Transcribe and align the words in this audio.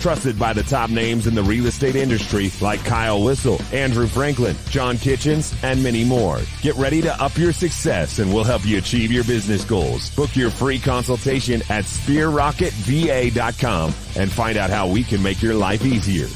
Trusted 0.00 0.38
by 0.38 0.52
the 0.52 0.62
top 0.62 0.90
names 0.90 1.26
in 1.26 1.34
the 1.34 1.42
real 1.42 1.66
estate 1.66 1.96
industry 1.96 2.50
like 2.60 2.84
Kyle 2.84 3.22
Whissel, 3.22 3.58
Andrew 3.72 4.06
Franklin, 4.06 4.54
John 4.68 4.98
Kitchens, 4.98 5.54
and 5.62 5.82
many 5.82 6.04
more. 6.04 6.40
Get 6.60 6.74
ready 6.76 7.00
to 7.02 7.22
up 7.22 7.36
your 7.38 7.52
success 7.52 8.18
and 8.18 8.32
we'll 8.32 8.44
help 8.44 8.66
you 8.66 8.76
achieve 8.78 9.10
your 9.10 9.24
business 9.24 9.64
goals. 9.64 10.14
Book 10.14 10.36
your 10.36 10.50
free 10.50 10.78
consultation 10.78 11.62
at 11.70 11.84
sphererocketva.com 11.84 13.94
and 14.16 14.30
find 14.30 14.58
out 14.58 14.70
how 14.70 14.88
we 14.88 15.02
can 15.04 15.22
make 15.22 15.42
your 15.42 15.54
life 15.54 15.84
easier. 15.84 16.26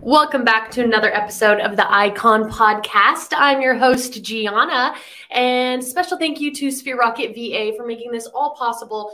Welcome 0.00 0.44
back 0.44 0.70
to 0.72 0.82
another 0.82 1.14
episode 1.14 1.60
of 1.60 1.76
the 1.76 1.90
Icon 1.92 2.50
Podcast. 2.50 3.32
I'm 3.36 3.60
your 3.60 3.74
host, 3.74 4.22
Gianna, 4.22 4.94
and 5.30 5.84
special 5.84 6.18
thank 6.18 6.40
you 6.40 6.52
to 6.54 6.70
Sphere 6.70 6.98
Rocket 6.98 7.34
VA 7.34 7.72
for 7.76 7.86
making 7.86 8.12
this 8.12 8.26
all 8.26 8.54
possible. 8.54 9.12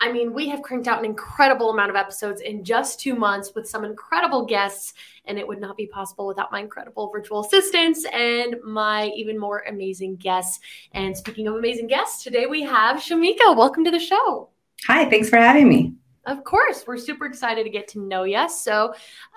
I 0.00 0.12
mean, 0.12 0.34
we 0.34 0.48
have 0.48 0.62
cranked 0.62 0.88
out 0.88 0.98
an 0.98 1.04
incredible 1.04 1.70
amount 1.70 1.90
of 1.90 1.96
episodes 1.96 2.40
in 2.40 2.64
just 2.64 3.00
two 3.00 3.14
months 3.14 3.52
with 3.54 3.68
some 3.68 3.84
incredible 3.84 4.44
guests, 4.44 4.92
and 5.24 5.38
it 5.38 5.46
would 5.46 5.60
not 5.60 5.76
be 5.76 5.86
possible 5.86 6.26
without 6.26 6.52
my 6.52 6.60
incredible 6.60 7.10
virtual 7.10 7.40
assistants 7.40 8.04
and 8.12 8.56
my 8.64 9.06
even 9.16 9.38
more 9.38 9.64
amazing 9.68 10.16
guests. 10.16 10.60
And 10.92 11.16
speaking 11.16 11.46
of 11.46 11.54
amazing 11.54 11.86
guests, 11.86 12.22
today 12.24 12.46
we 12.46 12.62
have 12.62 12.96
Shemeika. 12.96 13.56
Welcome 13.56 13.84
to 13.84 13.90
the 13.90 14.00
show. 14.00 14.50
Hi, 14.86 15.08
thanks 15.08 15.28
for 15.28 15.36
having 15.36 15.68
me. 15.68 15.94
Of 16.26 16.42
course, 16.42 16.84
we're 16.86 16.96
super 16.96 17.26
excited 17.26 17.64
to 17.64 17.70
get 17.70 17.86
to 17.88 18.00
know 18.00 18.24
you. 18.24 18.48
So 18.48 18.94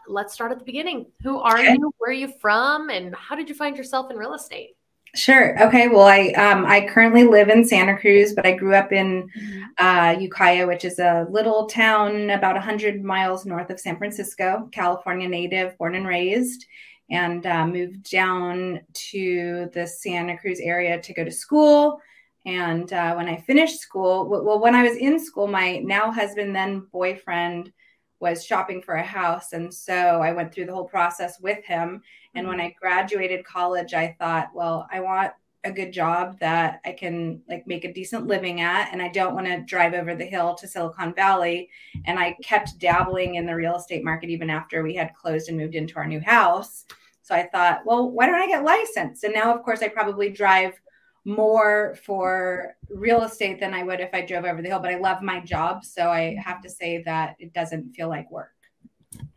let's 0.08 0.33
start 0.33 0.52
at 0.52 0.59
the 0.59 0.66
beginning. 0.66 1.05
Who 1.22 1.38
are 1.39 1.58
okay. 1.58 1.73
you? 1.73 1.91
Where 1.97 2.11
are 2.11 2.13
you 2.13 2.33
from? 2.39 2.89
And 2.89 3.13
how 3.16 3.35
did 3.35 3.50
you 3.50 3.55
find 3.55 3.75
yourself 3.78 4.09
in 4.09 4.17
real 4.17 4.33
estate? 4.33 4.77
Sure. 5.17 5.59
Okay. 5.63 5.87
Well, 5.87 6.05
I 6.05 6.27
um, 6.33 6.65
I 6.67 6.87
currently 6.87 7.23
live 7.23 7.49
in 7.49 7.65
Santa 7.65 7.97
Cruz, 7.97 8.33
but 8.33 8.45
I 8.45 8.51
grew 8.51 8.75
up 8.75 8.91
in 8.91 9.27
mm-hmm. 9.27 9.63
uh, 9.83 10.11
Ukiah, 10.19 10.67
which 10.67 10.85
is 10.85 10.99
a 10.99 11.25
little 11.31 11.65
town 11.65 12.29
about 12.29 12.53
100 12.53 13.03
miles 13.03 13.43
north 13.43 13.71
of 13.71 13.79
San 13.79 13.97
Francisco. 13.97 14.69
California 14.71 15.27
native, 15.27 15.75
born 15.79 15.95
and 15.95 16.05
raised, 16.05 16.67
and 17.09 17.47
uh, 17.47 17.65
moved 17.65 18.09
down 18.11 18.81
to 18.93 19.71
the 19.73 19.88
Santa 19.88 20.38
Cruz 20.38 20.59
area 20.59 21.01
to 21.01 21.13
go 21.15 21.23
to 21.23 21.31
school. 21.31 21.99
And 22.45 22.93
uh, 22.93 23.15
when 23.15 23.27
I 23.27 23.38
finished 23.38 23.79
school, 23.79 24.29
well, 24.29 24.59
when 24.59 24.75
I 24.75 24.83
was 24.83 24.97
in 24.97 25.19
school, 25.19 25.47
my 25.47 25.79
now 25.79 26.11
husband, 26.11 26.55
then 26.55 26.88
boyfriend, 26.93 27.73
was 28.19 28.45
shopping 28.45 28.81
for 28.81 28.95
a 28.95 29.03
house. 29.03 29.53
And 29.53 29.73
so 29.73 30.21
I 30.21 30.31
went 30.31 30.53
through 30.53 30.65
the 30.65 30.73
whole 30.73 30.85
process 30.85 31.39
with 31.39 31.63
him. 31.65 32.01
And 32.35 32.47
when 32.47 32.57
mm-hmm. 32.57 32.67
I 32.67 32.75
graduated 32.79 33.45
college, 33.45 33.93
I 33.93 34.15
thought, 34.19 34.49
well, 34.53 34.87
I 34.91 34.99
want 34.99 35.33
a 35.63 35.71
good 35.71 35.91
job 35.91 36.39
that 36.39 36.79
I 36.85 36.94
can 36.94 37.41
like 37.50 37.67
make 37.67 37.83
a 37.83 37.91
decent 37.91 38.25
living 38.25 38.61
at 38.61 38.91
and 38.91 39.01
I 39.01 39.09
don't 39.09 39.35
want 39.35 39.47
to 39.47 39.61
drive 39.61 39.94
over 39.94 40.16
the 40.16 40.25
hill 40.25 40.56
to 40.56 40.67
Silicon 40.67 41.13
Valley 41.13 41.69
and 42.06 42.17
I 42.17 42.38
kept 42.44 42.79
dabbling 42.79 43.35
in 43.35 43.45
the 43.45 43.56
real 43.56 43.75
estate 43.75 44.03
market 44.03 44.29
even 44.29 44.50
after 44.50 44.81
we 44.81 44.95
had 44.95 45.16
closed 45.16 45.50
and 45.50 45.57
moved 45.57 45.75
into 45.75 45.97
our 45.97 46.07
new 46.07 46.22
house. 46.22 46.85
So 47.22 47.35
I 47.35 47.47
thought, 47.47 47.81
well, 47.85 48.09
why 48.09 48.27
don't 48.27 48.35
I 48.35 48.47
get 48.47 48.63
licensed? 48.63 49.23
And 49.23 49.33
now 49.33 49.53
of 49.53 49.63
course 49.63 49.81
I 49.81 49.89
probably 49.89 50.29
drive 50.29 50.79
more 51.27 51.97
for 52.05 52.77
real 52.89 53.23
estate 53.23 53.59
than 53.59 53.73
I 53.73 53.83
would 53.83 53.99
if 53.99 54.09
I 54.13 54.21
drove 54.21 54.45
over 54.45 54.61
the 54.61 54.69
hill, 54.69 54.79
but 54.79 54.93
I 54.93 54.97
love 54.97 55.21
my 55.21 55.41
job. 55.41 55.83
So 55.83 56.09
I 56.09 56.38
have 56.41 56.61
to 56.61 56.69
say 56.69 57.03
that 57.03 57.35
it 57.38 57.51
doesn't 57.51 57.93
feel 57.93 58.07
like 58.07 58.31
work. 58.31 58.53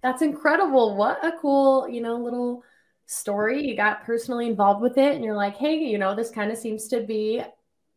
That's 0.00 0.22
incredible. 0.22 0.96
What 0.96 1.24
a 1.24 1.32
cool, 1.40 1.88
you 1.88 2.00
know, 2.00 2.16
little 2.16 2.62
story. 3.06 3.66
You 3.66 3.76
got 3.76 4.04
personally 4.04 4.46
involved 4.46 4.80
with 4.80 4.98
it 4.98 5.16
and 5.16 5.24
you're 5.24 5.34
like, 5.34 5.56
hey, 5.56 5.78
you 5.78 5.98
know, 5.98 6.14
this 6.14 6.30
kind 6.30 6.52
of 6.52 6.58
seems 6.58 6.86
to 6.88 7.00
be 7.00 7.42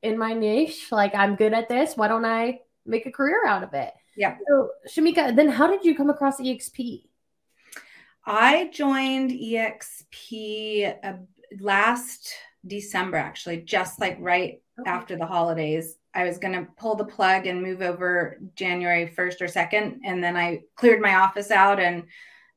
in 0.01 0.17
my 0.17 0.33
niche. 0.33 0.91
Like, 0.91 1.13
I'm 1.13 1.35
good 1.35 1.53
at 1.53 1.69
this. 1.69 1.95
Why 1.95 2.07
don't 2.07 2.25
I 2.25 2.61
make 2.87 3.05
a 3.05 3.11
career 3.11 3.45
out 3.45 3.63
of 3.63 3.75
it? 3.75 3.93
Yeah. 4.17 4.37
So, 4.47 4.69
Shemeika, 4.89 5.35
then 5.35 5.49
how 5.49 5.67
did 5.67 5.85
you 5.85 5.95
come 5.95 6.09
across 6.09 6.41
EXP? 6.41 7.03
I 8.25 8.69
joined 8.73 9.31
EXP 9.31 10.95
uh, 11.03 11.13
last 11.59 12.33
December, 12.65 13.17
actually, 13.17 13.57
just 13.57 13.99
like 13.99 14.17
right 14.19 14.61
okay. 14.79 14.89
after 14.89 15.15
the 15.17 15.25
holidays. 15.25 15.97
I 16.13 16.25
was 16.25 16.37
going 16.37 16.53
to 16.53 16.71
pull 16.77 16.95
the 16.95 17.05
plug 17.05 17.47
and 17.47 17.61
move 17.61 17.81
over 17.81 18.39
January 18.55 19.13
1st 19.17 19.41
or 19.41 19.47
2nd. 19.47 19.99
And 20.03 20.23
then 20.23 20.37
I 20.37 20.61
cleared 20.75 21.01
my 21.01 21.15
office 21.15 21.49
out 21.49 21.79
and 21.79 22.03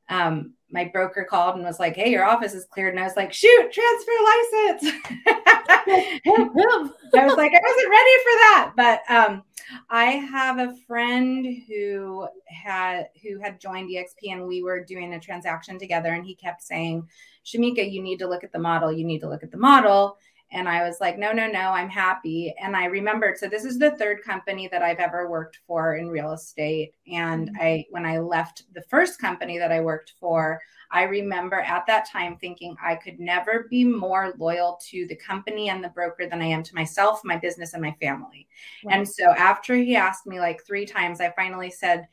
um, 0.09 0.53
my 0.71 0.85
broker 0.85 1.25
called 1.29 1.55
and 1.55 1.63
was 1.63 1.79
like, 1.79 1.95
Hey, 1.95 2.11
your 2.11 2.25
office 2.25 2.53
is 2.53 2.65
cleared. 2.65 2.93
And 2.93 2.99
I 2.99 3.07
was 3.07 3.15
like, 3.15 3.33
Shoot, 3.33 3.71
transfer 3.71 4.11
license. 4.23 4.93
I 5.69 7.25
was 7.25 7.37
like, 7.37 7.51
I 7.53 7.61
wasn't 7.63 7.89
ready 7.89 8.15
for 8.23 8.33
that. 8.41 8.73
But 8.75 9.01
um, 9.09 9.43
I 9.89 10.05
have 10.05 10.59
a 10.59 10.75
friend 10.87 11.45
who 11.67 12.27
had 12.47 13.09
who 13.21 13.39
had 13.39 13.59
joined 13.59 13.89
EXP 13.89 14.31
and 14.31 14.47
we 14.47 14.63
were 14.63 14.83
doing 14.83 15.13
a 15.13 15.19
transaction 15.19 15.77
together 15.79 16.13
and 16.13 16.25
he 16.25 16.35
kept 16.35 16.61
saying, 16.63 17.07
Shemeika, 17.45 17.91
you 17.91 18.01
need 18.01 18.19
to 18.19 18.27
look 18.27 18.43
at 18.43 18.51
the 18.51 18.59
model. 18.59 18.91
You 18.91 19.05
need 19.05 19.19
to 19.19 19.29
look 19.29 19.43
at 19.43 19.51
the 19.51 19.57
model. 19.57 20.17
And 20.51 20.69
I 20.69 20.87
was 20.87 20.97
like, 21.01 21.17
no, 21.17 21.33
no, 21.33 21.47
no, 21.47 21.59
I'm 21.59 21.89
happy. 21.89 22.53
And 22.61 22.75
I 22.75 22.85
remembered, 22.85 23.37
so 23.37 23.47
this 23.47 23.65
is 23.65 23.77
the 23.77 23.91
third 23.91 24.23
company 24.23 24.69
that 24.71 24.81
I've 24.81 24.99
ever 24.99 25.29
worked 25.29 25.59
for 25.67 25.95
in 25.95 26.07
real 26.07 26.31
estate. 26.31 26.93
And 27.11 27.49
mm-hmm. 27.49 27.61
I, 27.61 27.85
when 27.89 28.05
I 28.05 28.19
left 28.19 28.63
the 28.73 28.83
first 28.83 29.19
company 29.19 29.57
that 29.57 29.71
I 29.71 29.81
worked 29.81 30.13
for, 30.19 30.61
I 30.89 31.03
remember 31.03 31.59
at 31.59 31.85
that 31.87 32.09
time 32.09 32.37
thinking 32.37 32.77
I 32.81 32.95
could 32.95 33.19
never 33.19 33.67
be 33.69 33.83
more 33.83 34.33
loyal 34.37 34.79
to 34.89 35.05
the 35.07 35.17
company 35.17 35.67
and 35.67 35.83
the 35.83 35.89
broker 35.89 36.27
than 36.29 36.41
I 36.41 36.45
am 36.45 36.63
to 36.63 36.75
myself, 36.75 37.19
my 37.25 37.35
business, 37.35 37.73
and 37.73 37.81
my 37.81 37.93
family. 37.99 38.47
And 38.89 39.05
so 39.05 39.25
after 39.31 39.75
he 39.75 39.97
asked 39.97 40.25
me 40.25 40.39
like 40.39 40.65
three 40.65 40.85
times, 40.85 41.19
I 41.19 41.33
finally 41.35 41.71
said, 41.71 42.07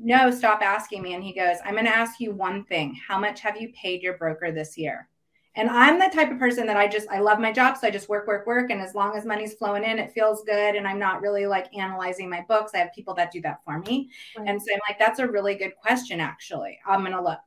no, 0.00 0.30
stop 0.30 0.62
asking 0.62 1.02
me. 1.02 1.14
And 1.14 1.24
he 1.24 1.32
goes, 1.32 1.56
I'm 1.64 1.74
going 1.74 1.86
to 1.86 1.96
ask 1.96 2.20
you 2.20 2.30
one 2.30 2.64
thing. 2.64 2.96
How 3.08 3.18
much 3.18 3.40
have 3.40 3.60
you 3.60 3.72
paid 3.72 4.02
your 4.02 4.16
broker 4.18 4.52
this 4.52 4.78
year? 4.78 5.08
And 5.54 5.68
I'm 5.68 5.98
the 5.98 6.08
type 6.08 6.30
of 6.30 6.38
person 6.38 6.66
that 6.66 6.78
I 6.78 6.88
just 6.88 7.08
I 7.08 7.20
love 7.20 7.38
my 7.38 7.52
job, 7.52 7.76
so 7.76 7.86
I 7.86 7.90
just 7.90 8.08
work, 8.08 8.26
work, 8.26 8.46
work, 8.46 8.70
and 8.70 8.80
as 8.80 8.94
long 8.94 9.16
as 9.16 9.26
money's 9.26 9.54
flowing 9.54 9.84
in, 9.84 9.98
it 9.98 10.12
feels 10.12 10.42
good. 10.44 10.76
And 10.76 10.88
I'm 10.88 10.98
not 10.98 11.20
really 11.20 11.46
like 11.46 11.74
analyzing 11.76 12.30
my 12.30 12.42
books. 12.48 12.72
I 12.74 12.78
have 12.78 12.94
people 12.94 13.12
that 13.14 13.32
do 13.32 13.42
that 13.42 13.60
for 13.64 13.78
me, 13.80 14.10
right. 14.38 14.48
and 14.48 14.60
so 14.60 14.72
I'm 14.72 14.80
like, 14.88 14.98
that's 14.98 15.18
a 15.18 15.26
really 15.26 15.54
good 15.54 15.76
question. 15.76 16.20
Actually, 16.20 16.78
I'm 16.86 17.02
gonna 17.02 17.22
look. 17.22 17.40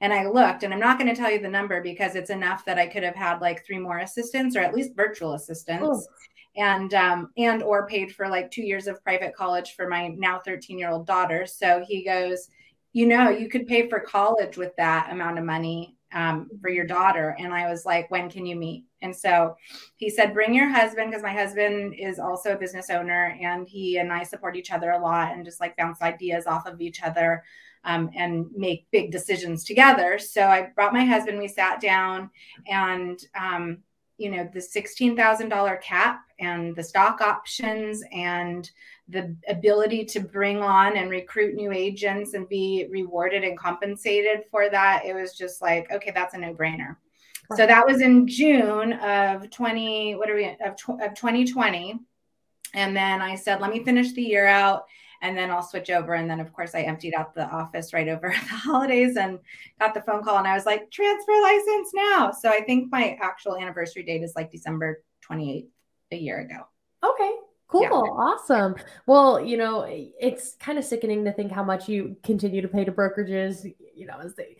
And 0.00 0.12
I 0.12 0.28
looked, 0.28 0.62
and 0.62 0.72
I'm 0.72 0.78
not 0.78 0.96
going 0.96 1.12
to 1.12 1.20
tell 1.20 1.28
you 1.28 1.40
the 1.40 1.48
number 1.48 1.82
because 1.82 2.14
it's 2.14 2.30
enough 2.30 2.64
that 2.66 2.78
I 2.78 2.86
could 2.86 3.02
have 3.02 3.16
had 3.16 3.40
like 3.40 3.66
three 3.66 3.80
more 3.80 3.98
assistants 3.98 4.54
or 4.54 4.60
at 4.60 4.72
least 4.72 4.94
virtual 4.94 5.34
assistants. 5.34 6.06
And 6.56 6.94
um, 6.94 7.30
and 7.36 7.64
or 7.64 7.88
paid 7.88 8.14
for 8.14 8.28
like 8.28 8.52
two 8.52 8.62
years 8.62 8.86
of 8.86 9.02
private 9.02 9.34
college 9.34 9.74
for 9.74 9.88
my 9.88 10.08
now 10.16 10.40
13 10.44 10.78
year 10.78 10.90
old 10.90 11.06
daughter. 11.06 11.46
So 11.46 11.84
he 11.86 12.04
goes, 12.04 12.48
you 12.92 13.06
know, 13.06 13.28
you 13.30 13.48
could 13.48 13.66
pay 13.66 13.88
for 13.88 13.98
college 13.98 14.56
with 14.56 14.74
that 14.76 15.10
amount 15.10 15.38
of 15.38 15.44
money 15.44 15.97
um, 16.12 16.48
for 16.60 16.70
your 16.70 16.86
daughter. 16.86 17.36
And 17.38 17.52
I 17.52 17.68
was 17.68 17.84
like, 17.84 18.10
when 18.10 18.30
can 18.30 18.46
you 18.46 18.56
meet? 18.56 18.84
And 19.02 19.14
so 19.14 19.56
he 19.96 20.10
said, 20.10 20.34
bring 20.34 20.54
your 20.54 20.68
husband, 20.68 21.10
because 21.10 21.22
my 21.22 21.32
husband 21.32 21.94
is 21.98 22.18
also 22.18 22.52
a 22.52 22.58
business 22.58 22.90
owner 22.90 23.36
and 23.40 23.68
he 23.68 23.98
and 23.98 24.12
I 24.12 24.22
support 24.22 24.56
each 24.56 24.72
other 24.72 24.90
a 24.90 25.00
lot 25.00 25.32
and 25.32 25.44
just 25.44 25.60
like 25.60 25.76
bounce 25.76 26.02
ideas 26.02 26.46
off 26.46 26.66
of 26.66 26.80
each 26.80 27.02
other 27.02 27.44
um, 27.84 28.10
and 28.16 28.46
make 28.56 28.90
big 28.90 29.12
decisions 29.12 29.64
together. 29.64 30.18
So 30.18 30.42
I 30.42 30.70
brought 30.74 30.92
my 30.92 31.04
husband, 31.04 31.38
we 31.38 31.48
sat 31.48 31.80
down 31.80 32.30
and, 32.66 33.18
um, 33.38 33.78
you 34.18 34.30
know, 34.30 34.48
the 34.52 34.60
$16,000 34.60 35.80
cap 35.80 36.20
and 36.40 36.74
the 36.76 36.82
stock 36.82 37.20
options 37.20 38.02
and 38.12 38.70
the 39.08 39.34
ability 39.48 40.04
to 40.04 40.20
bring 40.20 40.60
on 40.60 40.96
and 40.96 41.08
recruit 41.08 41.54
new 41.54 41.72
agents 41.72 42.34
and 42.34 42.48
be 42.48 42.86
rewarded 42.90 43.44
and 43.44 43.56
compensated 43.56 44.40
for 44.50 44.68
that, 44.68 45.04
it 45.06 45.14
was 45.14 45.32
just 45.32 45.62
like, 45.62 45.90
okay, 45.90 46.10
that's 46.14 46.34
a 46.34 46.38
no 46.38 46.52
brainer. 46.52 46.96
Right. 47.48 47.56
So 47.56 47.66
that 47.66 47.86
was 47.86 48.02
in 48.02 48.26
June 48.26 48.92
of 48.94 49.50
20, 49.50 50.16
what 50.16 50.28
are 50.28 50.34
we, 50.34 50.46
of, 50.46 50.72
of 51.00 51.14
2020. 51.14 51.98
And 52.74 52.96
then 52.96 53.22
I 53.22 53.36
said, 53.36 53.60
let 53.60 53.70
me 53.70 53.82
finish 53.84 54.12
the 54.12 54.22
year 54.22 54.46
out 54.46 54.84
and 55.22 55.36
then 55.36 55.50
I'll 55.50 55.62
switch 55.62 55.90
over. 55.90 56.14
And 56.14 56.30
then, 56.30 56.40
of 56.40 56.52
course, 56.52 56.74
I 56.74 56.82
emptied 56.82 57.14
out 57.14 57.34
the 57.34 57.46
office 57.46 57.92
right 57.92 58.08
over 58.08 58.28
the 58.50 58.54
holidays 58.54 59.16
and 59.16 59.38
got 59.80 59.94
the 59.94 60.02
phone 60.02 60.22
call. 60.22 60.38
And 60.38 60.46
I 60.46 60.54
was 60.54 60.66
like, 60.66 60.90
transfer 60.90 61.32
license 61.42 61.90
now. 61.94 62.30
So 62.30 62.50
I 62.50 62.60
think 62.62 62.90
my 62.92 63.18
actual 63.20 63.56
anniversary 63.56 64.02
date 64.02 64.22
is 64.22 64.34
like 64.36 64.50
December 64.50 65.02
28th, 65.28 65.66
a 66.12 66.16
year 66.16 66.40
ago. 66.40 66.66
Okay. 67.04 67.32
Cool. 67.68 67.82
Yeah. 67.82 67.90
Awesome. 67.90 68.76
Well, 69.06 69.44
you 69.44 69.58
know, 69.58 69.84
it's 69.88 70.54
kind 70.54 70.78
of 70.78 70.84
sickening 70.84 71.24
to 71.26 71.32
think 71.32 71.52
how 71.52 71.62
much 71.62 71.88
you 71.88 72.16
continue 72.24 72.62
to 72.62 72.68
pay 72.68 72.84
to 72.84 72.92
brokerages, 72.92 73.70
you 73.94 74.06
know, 74.06 74.18
as 74.22 74.34
they 74.34 74.56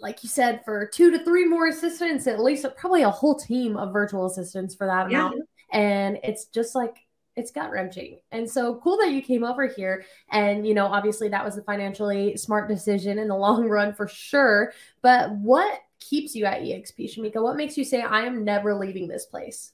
like 0.00 0.22
you 0.22 0.28
said, 0.30 0.62
for 0.64 0.86
two 0.86 1.10
to 1.10 1.22
three 1.24 1.44
more 1.44 1.68
assistants, 1.68 2.26
at 2.26 2.40
least 2.40 2.64
probably 2.76 3.02
a 3.02 3.10
whole 3.10 3.34
team 3.34 3.76
of 3.76 3.92
virtual 3.92 4.26
assistants 4.26 4.74
for 4.74 4.86
that 4.86 5.10
Yeah. 5.10 5.26
amount. 5.26 5.42
And 5.72 6.18
it's 6.24 6.46
just 6.46 6.74
like 6.74 6.96
it's 7.40 7.50
gut 7.50 7.70
wrenching. 7.70 8.20
And 8.30 8.48
so 8.48 8.76
cool 8.76 8.98
that 8.98 9.12
you 9.12 9.22
came 9.22 9.42
over 9.42 9.66
here. 9.66 10.04
And 10.30 10.66
you 10.66 10.74
know, 10.74 10.86
obviously 10.86 11.28
that 11.30 11.44
was 11.44 11.56
a 11.56 11.62
financially 11.62 12.36
smart 12.36 12.68
decision 12.68 13.18
in 13.18 13.28
the 13.28 13.36
long 13.36 13.68
run 13.68 13.94
for 13.94 14.06
sure. 14.06 14.72
But 15.02 15.32
what 15.32 15.80
keeps 15.98 16.34
you 16.34 16.44
at 16.44 16.60
EXP, 16.60 17.14
Shemeika? 17.14 17.42
What 17.42 17.56
makes 17.56 17.76
you 17.76 17.84
say 17.84 18.02
I 18.02 18.22
am 18.22 18.44
never 18.44 18.74
leaving 18.74 19.08
this 19.08 19.26
place? 19.26 19.72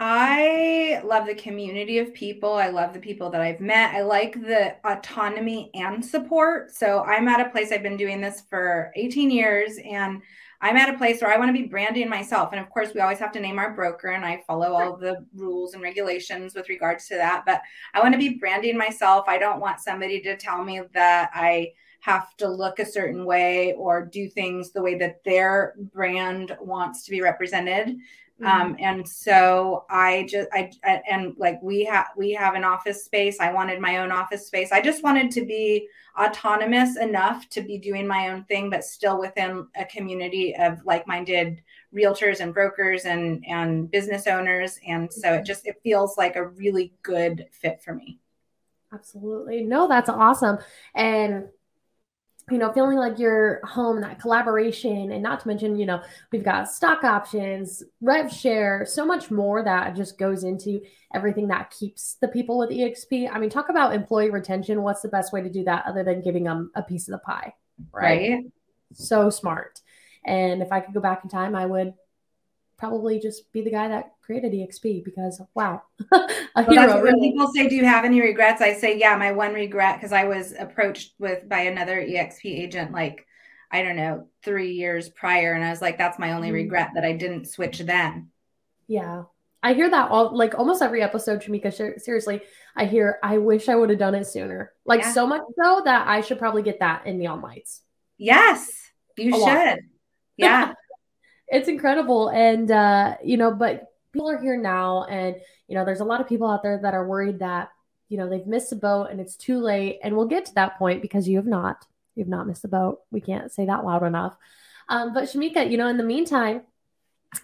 I 0.00 1.02
love 1.04 1.26
the 1.26 1.34
community 1.34 1.98
of 1.98 2.14
people. 2.14 2.52
I 2.52 2.68
love 2.68 2.92
the 2.92 3.00
people 3.00 3.30
that 3.30 3.40
I've 3.40 3.60
met. 3.60 3.94
I 3.94 4.02
like 4.02 4.34
the 4.40 4.76
autonomy 4.84 5.72
and 5.74 6.04
support. 6.04 6.72
So 6.72 7.02
I'm 7.02 7.26
at 7.26 7.44
a 7.44 7.50
place 7.50 7.72
I've 7.72 7.82
been 7.82 7.96
doing 7.96 8.20
this 8.20 8.42
for 8.48 8.92
18 8.94 9.28
years 9.28 9.76
and 9.84 10.22
I'm 10.60 10.76
at 10.76 10.92
a 10.92 10.98
place 10.98 11.20
where 11.20 11.32
I 11.32 11.38
want 11.38 11.48
to 11.50 11.62
be 11.62 11.68
branding 11.68 12.08
myself. 12.08 12.50
And 12.52 12.60
of 12.60 12.68
course, 12.70 12.92
we 12.92 13.00
always 13.00 13.20
have 13.20 13.32
to 13.32 13.40
name 13.40 13.58
our 13.58 13.74
broker 13.74 14.08
and 14.08 14.24
I 14.24 14.42
follow 14.46 14.72
all 14.72 14.96
the 14.96 15.24
rules 15.34 15.74
and 15.74 15.82
regulations 15.82 16.54
with 16.54 16.68
regards 16.68 17.06
to 17.08 17.14
that. 17.14 17.44
But 17.46 17.60
I 17.94 18.00
want 18.00 18.12
to 18.14 18.18
be 18.18 18.38
branding 18.38 18.76
myself. 18.76 19.26
I 19.28 19.38
don't 19.38 19.60
want 19.60 19.80
somebody 19.80 20.20
to 20.22 20.36
tell 20.36 20.64
me 20.64 20.80
that 20.94 21.30
I 21.32 21.72
have 22.00 22.36
to 22.36 22.48
look 22.48 22.78
a 22.78 22.86
certain 22.86 23.24
way 23.24 23.74
or 23.74 24.04
do 24.04 24.28
things 24.28 24.72
the 24.72 24.82
way 24.82 24.96
that 24.96 25.22
their 25.24 25.74
brand 25.92 26.56
wants 26.60 27.04
to 27.04 27.10
be 27.10 27.20
represented. 27.20 27.96
Mm-hmm. 28.40 28.60
Um, 28.60 28.76
and 28.78 29.08
so 29.08 29.84
I 29.90 30.26
just 30.28 30.48
I 30.52 30.70
and 31.10 31.34
like 31.38 31.60
we 31.60 31.84
have 31.84 32.06
we 32.16 32.32
have 32.32 32.54
an 32.54 32.62
office 32.62 33.04
space. 33.04 33.40
I 33.40 33.52
wanted 33.52 33.80
my 33.80 33.98
own 33.98 34.12
office 34.12 34.46
space. 34.46 34.70
I 34.70 34.80
just 34.80 35.02
wanted 35.02 35.32
to 35.32 35.44
be 35.44 35.88
autonomous 36.16 36.96
enough 36.96 37.48
to 37.50 37.62
be 37.62 37.78
doing 37.78 38.06
my 38.06 38.28
own 38.28 38.44
thing, 38.44 38.70
but 38.70 38.84
still 38.84 39.18
within 39.18 39.66
a 39.76 39.84
community 39.86 40.54
of 40.56 40.78
like-minded 40.84 41.60
realtors 41.94 42.38
and 42.38 42.54
brokers 42.54 43.06
and 43.06 43.44
and 43.48 43.90
business 43.90 44.28
owners. 44.28 44.78
And 44.86 45.12
so 45.12 45.34
it 45.34 45.44
just 45.44 45.66
it 45.66 45.80
feels 45.82 46.16
like 46.16 46.36
a 46.36 46.46
really 46.46 46.92
good 47.02 47.46
fit 47.50 47.82
for 47.82 47.92
me. 47.92 48.20
Absolutely. 48.92 49.64
No, 49.64 49.88
that's 49.88 50.08
awesome. 50.08 50.58
And 50.94 51.48
you 52.50 52.58
know, 52.58 52.72
feeling 52.72 52.98
like 52.98 53.18
you're 53.18 53.60
home, 53.64 54.00
that 54.00 54.20
collaboration, 54.20 55.12
and 55.12 55.22
not 55.22 55.40
to 55.40 55.48
mention, 55.48 55.76
you 55.76 55.86
know, 55.86 56.02
we've 56.32 56.44
got 56.44 56.70
stock 56.70 57.04
options, 57.04 57.82
rev 58.00 58.32
share, 58.32 58.84
so 58.86 59.04
much 59.04 59.30
more 59.30 59.62
that 59.62 59.96
just 59.96 60.18
goes 60.18 60.44
into 60.44 60.80
everything 61.14 61.48
that 61.48 61.70
keeps 61.70 62.16
the 62.20 62.28
people 62.28 62.58
with 62.58 62.70
EXP. 62.70 63.30
I 63.32 63.38
mean, 63.38 63.50
talk 63.50 63.68
about 63.68 63.94
employee 63.94 64.30
retention. 64.30 64.82
What's 64.82 65.02
the 65.02 65.08
best 65.08 65.32
way 65.32 65.42
to 65.42 65.50
do 65.50 65.64
that 65.64 65.84
other 65.86 66.04
than 66.04 66.22
giving 66.22 66.44
them 66.44 66.70
a 66.74 66.82
piece 66.82 67.08
of 67.08 67.12
the 67.12 67.18
pie? 67.18 67.54
Right. 67.92 68.30
right? 68.30 68.44
So 68.92 69.30
smart. 69.30 69.80
And 70.24 70.62
if 70.62 70.72
I 70.72 70.80
could 70.80 70.94
go 70.94 71.00
back 71.00 71.20
in 71.24 71.30
time, 71.30 71.54
I 71.54 71.66
would 71.66 71.94
probably 72.78 73.18
just 73.18 73.52
be 73.52 73.60
the 73.60 73.70
guy 73.70 73.88
that 73.88 74.12
created 74.22 74.52
EXP 74.52 75.04
because 75.04 75.42
wow, 75.54 75.82
a 76.12 76.28
well, 76.56 76.70
hero. 76.70 77.02
When 77.02 77.20
people 77.20 77.48
say, 77.52 77.68
"Do 77.68 77.74
you 77.74 77.84
have 77.84 78.04
any 78.04 78.20
regrets?" 78.20 78.62
I 78.62 78.74
say, 78.74 78.96
"Yeah, 78.98 79.16
my 79.16 79.32
one 79.32 79.52
regret 79.52 79.96
because 79.96 80.12
I 80.12 80.24
was 80.24 80.54
approached 80.58 81.14
with 81.18 81.48
by 81.48 81.60
another 81.62 82.00
EXP 82.00 82.44
agent 82.44 82.92
like 82.92 83.26
I 83.70 83.82
don't 83.82 83.96
know 83.96 84.28
three 84.42 84.72
years 84.72 85.08
prior, 85.10 85.52
and 85.52 85.64
I 85.64 85.70
was 85.70 85.82
like, 85.82 85.98
that's 85.98 86.18
my 86.18 86.32
only 86.32 86.48
mm-hmm. 86.48 86.54
regret 86.54 86.90
that 86.94 87.04
I 87.04 87.12
didn't 87.12 87.48
switch 87.48 87.80
then." 87.80 88.30
Yeah, 88.86 89.24
I 89.62 89.74
hear 89.74 89.90
that 89.90 90.10
all 90.10 90.34
like 90.36 90.54
almost 90.56 90.80
every 90.80 91.02
episode, 91.02 91.42
Shemeika. 91.42 92.00
Seriously, 92.00 92.40
I 92.76 92.86
hear, 92.86 93.18
"I 93.22 93.38
wish 93.38 93.68
I 93.68 93.74
would 93.74 93.90
have 93.90 93.98
done 93.98 94.14
it 94.14 94.26
sooner." 94.26 94.72
Like 94.86 95.02
yeah. 95.02 95.12
so 95.12 95.26
much 95.26 95.42
so 95.62 95.82
that 95.84 96.06
I 96.06 96.20
should 96.20 96.38
probably 96.38 96.62
get 96.62 96.78
that 96.78 97.06
in 97.06 97.18
the 97.18 97.24
Neon 97.24 97.42
Lights. 97.42 97.82
Yes, 98.16 98.70
you 99.16 99.34
a 99.34 99.38
should. 99.38 99.42
Lot. 99.42 99.78
Yeah. 100.36 100.72
It's 101.48 101.68
incredible. 101.68 102.28
And 102.28 102.70
uh 102.70 103.16
you 103.24 103.36
know 103.36 103.52
but 103.52 103.92
people 104.12 104.30
are 104.30 104.40
here 104.40 104.56
now 104.56 105.04
and 105.04 105.36
you 105.66 105.74
know 105.74 105.84
there's 105.84 106.00
a 106.00 106.04
lot 106.04 106.20
of 106.20 106.28
people 106.28 106.50
out 106.50 106.62
there 106.62 106.78
that 106.82 106.94
are 106.94 107.06
worried 107.06 107.40
that 107.40 107.70
you 108.08 108.16
know 108.18 108.28
they've 108.28 108.46
missed 108.46 108.72
a 108.72 108.76
boat 108.76 109.08
and 109.10 109.20
it's 109.20 109.36
too 109.36 109.60
late. 109.60 109.98
And 110.02 110.16
we'll 110.16 110.26
get 110.26 110.46
to 110.46 110.54
that 110.54 110.78
point 110.78 111.02
because 111.02 111.28
you 111.28 111.36
have 111.36 111.46
not 111.46 111.84
you've 112.14 112.28
not 112.28 112.46
missed 112.46 112.64
a 112.64 112.68
boat. 112.68 113.00
We 113.10 113.20
can't 113.20 113.52
say 113.52 113.66
that 113.66 113.84
loud 113.84 114.02
enough. 114.02 114.36
Um, 114.88 115.12
but 115.12 115.24
shemeika 115.24 115.70
you 115.70 115.76
know 115.78 115.88
in 115.88 115.96
the 115.96 116.04
meantime 116.04 116.62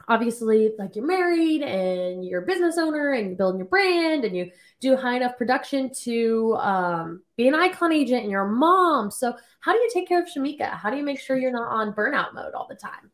obviously 0.08 0.72
like 0.78 0.96
you're 0.96 1.06
married 1.06 1.62
and 1.62 2.24
you're 2.24 2.42
a 2.42 2.46
business 2.46 2.78
owner 2.78 3.12
and 3.12 3.26
you're 3.26 3.36
building 3.36 3.58
your 3.58 3.68
brand 3.68 4.24
and 4.24 4.36
you 4.36 4.50
do 4.80 4.96
high 4.96 5.16
enough 5.16 5.36
production 5.36 5.90
to 5.92 6.56
um, 6.58 7.22
be 7.36 7.48
an 7.48 7.54
icon 7.54 7.92
agent 7.92 8.22
and 8.22 8.30
you're 8.30 8.46
a 8.46 8.50
mom. 8.50 9.10
So 9.10 9.34
how 9.60 9.72
do 9.72 9.78
you 9.78 9.90
take 9.92 10.08
care 10.08 10.22
of 10.22 10.28
shemeika? 10.28 10.70
How 10.70 10.90
do 10.90 10.96
you 10.96 11.02
make 11.02 11.20
sure 11.20 11.36
you're 11.36 11.52
not 11.52 11.70
on 11.70 11.92
burnout 11.92 12.34
mode 12.34 12.54
all 12.54 12.66
the 12.66 12.74
time 12.74 13.10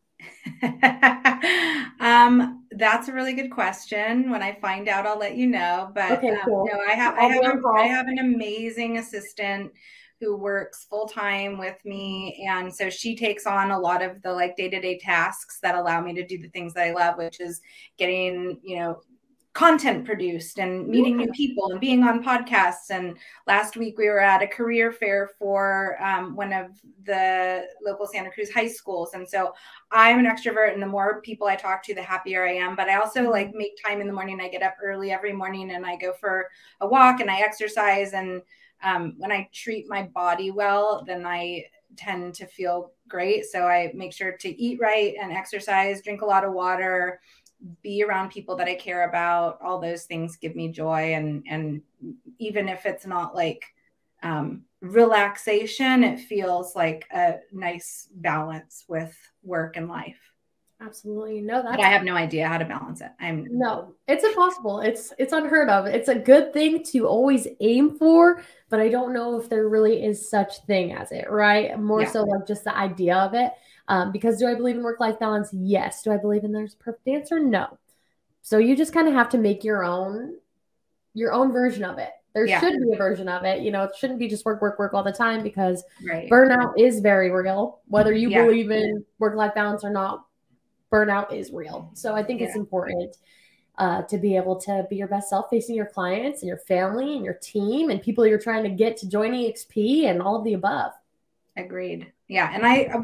um, 1.99 2.65
that's 2.71 3.07
a 3.07 3.13
really 3.13 3.33
good 3.33 3.51
question. 3.51 4.29
When 4.29 4.41
I 4.41 4.57
find 4.61 4.87
out, 4.87 5.05
I'll 5.05 5.19
let 5.19 5.35
you 5.35 5.47
know. 5.47 5.91
But 5.93 6.11
okay, 6.11 6.37
cool. 6.45 6.61
um, 6.61 6.67
no, 6.71 6.83
I 6.83 6.93
have 6.93 7.15
I 7.17 7.23
have, 7.23 7.43
a, 7.43 7.67
I 7.77 7.83
have 7.83 8.07
an 8.07 8.19
amazing 8.19 8.97
assistant 8.97 9.71
who 10.19 10.37
works 10.37 10.85
full 10.89 11.07
time 11.07 11.57
with 11.57 11.83
me, 11.83 12.45
and 12.47 12.73
so 12.73 12.89
she 12.89 13.15
takes 13.15 13.45
on 13.45 13.71
a 13.71 13.79
lot 13.79 14.03
of 14.03 14.21
the 14.21 14.31
like 14.31 14.55
day 14.55 14.69
to 14.69 14.79
day 14.79 14.99
tasks 14.99 15.59
that 15.61 15.75
allow 15.75 16.01
me 16.01 16.13
to 16.13 16.25
do 16.25 16.37
the 16.37 16.49
things 16.49 16.73
that 16.73 16.87
I 16.87 16.93
love, 16.93 17.17
which 17.17 17.39
is 17.39 17.61
getting 17.97 18.59
you 18.63 18.79
know 18.79 19.01
content 19.53 20.05
produced 20.05 20.59
and 20.59 20.87
meeting 20.87 21.17
new 21.17 21.29
people 21.33 21.71
and 21.71 21.81
being 21.81 22.03
on 22.03 22.23
podcasts. 22.23 22.89
And 22.89 23.17
last 23.47 23.75
week 23.75 23.97
we 23.97 24.07
were 24.07 24.21
at 24.21 24.41
a 24.41 24.47
career 24.47 24.93
fair 24.93 25.29
for 25.37 26.01
um, 26.01 26.35
one 26.35 26.53
of 26.53 26.67
the 27.03 27.65
local 27.83 28.07
Santa 28.07 28.31
Cruz 28.31 28.51
high 28.51 28.69
schools. 28.69 29.13
And 29.13 29.27
so 29.27 29.53
I'm 29.91 30.19
an 30.19 30.25
extrovert, 30.25 30.73
and 30.73 30.81
the 30.81 30.87
more 30.87 31.21
people 31.21 31.47
I 31.47 31.57
talk 31.57 31.83
to, 31.83 31.93
the 31.93 32.01
happier 32.01 32.45
I 32.45 32.53
am. 32.53 32.77
But 32.77 32.87
I 32.87 32.95
also 32.95 33.29
like 33.29 33.49
mm-hmm. 33.49 33.57
make 33.57 33.83
time 33.83 33.99
in 33.99 34.07
the 34.07 34.13
morning. 34.13 34.39
I 34.39 34.47
get 34.47 34.63
up 34.63 34.75
early 34.81 35.11
every 35.11 35.33
morning 35.33 35.71
and 35.71 35.85
I 35.85 35.97
go 35.97 36.13
for 36.13 36.47
a 36.79 36.87
walk 36.87 37.19
and 37.19 37.29
I 37.29 37.41
exercise. 37.41 38.13
And 38.13 38.41
um, 38.83 39.15
when 39.17 39.33
I 39.33 39.49
treat 39.53 39.89
my 39.89 40.03
body 40.03 40.51
well, 40.51 41.03
then 41.05 41.25
I 41.25 41.65
tend 41.97 42.33
to 42.35 42.45
feel 42.45 42.93
great. 43.09 43.45
So 43.45 43.67
I 43.67 43.91
make 43.93 44.13
sure 44.13 44.31
to 44.31 44.61
eat 44.61 44.79
right 44.79 45.13
and 45.21 45.33
exercise, 45.33 46.01
drink 46.01 46.21
a 46.21 46.25
lot 46.25 46.45
of 46.45 46.53
water, 46.53 47.19
be 47.81 48.03
around 48.03 48.31
people 48.31 48.55
that 48.57 48.67
I 48.67 48.75
care 48.75 49.07
about. 49.07 49.59
All 49.61 49.79
those 49.79 50.03
things 50.05 50.37
give 50.37 50.55
me 50.55 50.69
joy. 50.69 51.13
And 51.13 51.43
and 51.47 51.81
even 52.39 52.67
if 52.67 52.85
it's 52.85 53.05
not 53.05 53.35
like 53.35 53.65
um, 54.23 54.63
relaxation, 54.81 56.03
it 56.03 56.19
feels 56.19 56.75
like 56.75 57.05
a 57.13 57.35
nice 57.51 58.09
balance 58.13 58.85
with 58.87 59.15
work 59.43 59.77
and 59.77 59.87
life. 59.87 60.19
Absolutely. 60.81 61.41
No, 61.41 61.61
that's 61.61 61.75
but 61.75 61.85
I 61.85 61.89
have 61.89 62.03
no 62.03 62.15
idea 62.15 62.47
how 62.47 62.57
to 62.57 62.65
balance 62.65 63.01
it. 63.01 63.11
I'm 63.19 63.47
no, 63.51 63.93
it's 64.07 64.23
impossible. 64.23 64.79
It's 64.79 65.13
it's 65.19 65.31
unheard 65.31 65.69
of. 65.69 65.85
It's 65.85 66.09
a 66.09 66.15
good 66.15 66.53
thing 66.53 66.83
to 66.85 67.07
always 67.07 67.47
aim 67.59 67.97
for, 67.99 68.41
but 68.69 68.79
I 68.79 68.89
don't 68.89 69.13
know 69.13 69.39
if 69.39 69.47
there 69.47 69.69
really 69.69 70.03
is 70.03 70.27
such 70.27 70.65
thing 70.65 70.93
as 70.93 71.11
it, 71.11 71.29
right? 71.29 71.79
More 71.79 72.01
yeah. 72.01 72.09
so 72.09 72.23
like 72.23 72.47
just 72.47 72.63
the 72.63 72.75
idea 72.75 73.15
of 73.15 73.35
it. 73.35 73.51
Um, 73.87 74.11
because 74.11 74.37
do 74.37 74.47
I 74.47 74.55
believe 74.55 74.75
in 74.75 74.83
work 74.83 74.99
life 74.99 75.19
balance? 75.19 75.49
Yes. 75.53 76.03
Do 76.03 76.11
I 76.11 76.17
believe 76.17 76.43
in 76.43 76.51
there's 76.51 76.73
a 76.73 76.77
perfect 76.77 77.07
answer? 77.07 77.39
No. 77.39 77.77
So 78.41 78.57
you 78.57 78.75
just 78.75 78.93
kind 78.93 79.07
of 79.07 79.13
have 79.13 79.29
to 79.29 79.37
make 79.37 79.63
your 79.63 79.83
own 79.83 80.37
your 81.13 81.33
own 81.33 81.51
version 81.51 81.83
of 81.83 81.97
it. 81.97 82.11
There 82.33 82.45
yeah. 82.45 82.61
should 82.61 82.79
be 82.79 82.93
a 82.93 82.97
version 82.97 83.27
of 83.27 83.43
it. 83.43 83.61
You 83.61 83.71
know, 83.71 83.83
it 83.83 83.91
shouldn't 83.97 84.19
be 84.19 84.29
just 84.29 84.45
work, 84.45 84.61
work, 84.61 84.79
work 84.79 84.93
all 84.93 85.03
the 85.03 85.11
time 85.11 85.43
because 85.43 85.83
right. 86.07 86.29
burnout 86.29 86.73
is 86.77 87.01
very 87.01 87.29
real. 87.29 87.81
Whether 87.87 88.13
you 88.13 88.29
yeah. 88.29 88.45
believe 88.45 88.71
in 88.71 89.03
work 89.19 89.35
life 89.35 89.53
balance 89.53 89.83
or 89.83 89.89
not, 89.89 90.25
burnout 90.91 91.33
is 91.33 91.51
real. 91.51 91.91
So 91.93 92.15
I 92.15 92.23
think 92.23 92.39
yeah. 92.39 92.47
it's 92.47 92.55
important 92.55 93.17
uh, 93.77 94.03
to 94.03 94.17
be 94.17 94.37
able 94.37 94.55
to 94.61 94.85
be 94.89 94.95
your 94.95 95.07
best 95.07 95.29
self 95.29 95.47
facing 95.49 95.75
your 95.75 95.87
clients 95.87 96.41
and 96.41 96.47
your 96.47 96.59
family 96.59 97.15
and 97.15 97.25
your 97.25 97.33
team 97.35 97.89
and 97.89 98.01
people 98.01 98.25
you're 98.25 98.39
trying 98.39 98.63
to 98.63 98.69
get 98.69 98.95
to 98.97 99.09
join 99.09 99.31
EXP 99.31 100.05
and 100.05 100.21
all 100.21 100.37
of 100.37 100.45
the 100.45 100.53
above. 100.53 100.93
Agreed. 101.57 102.11
Yeah, 102.31 102.49
and 102.53 102.65
I, 102.65 102.83
uh, 102.83 103.01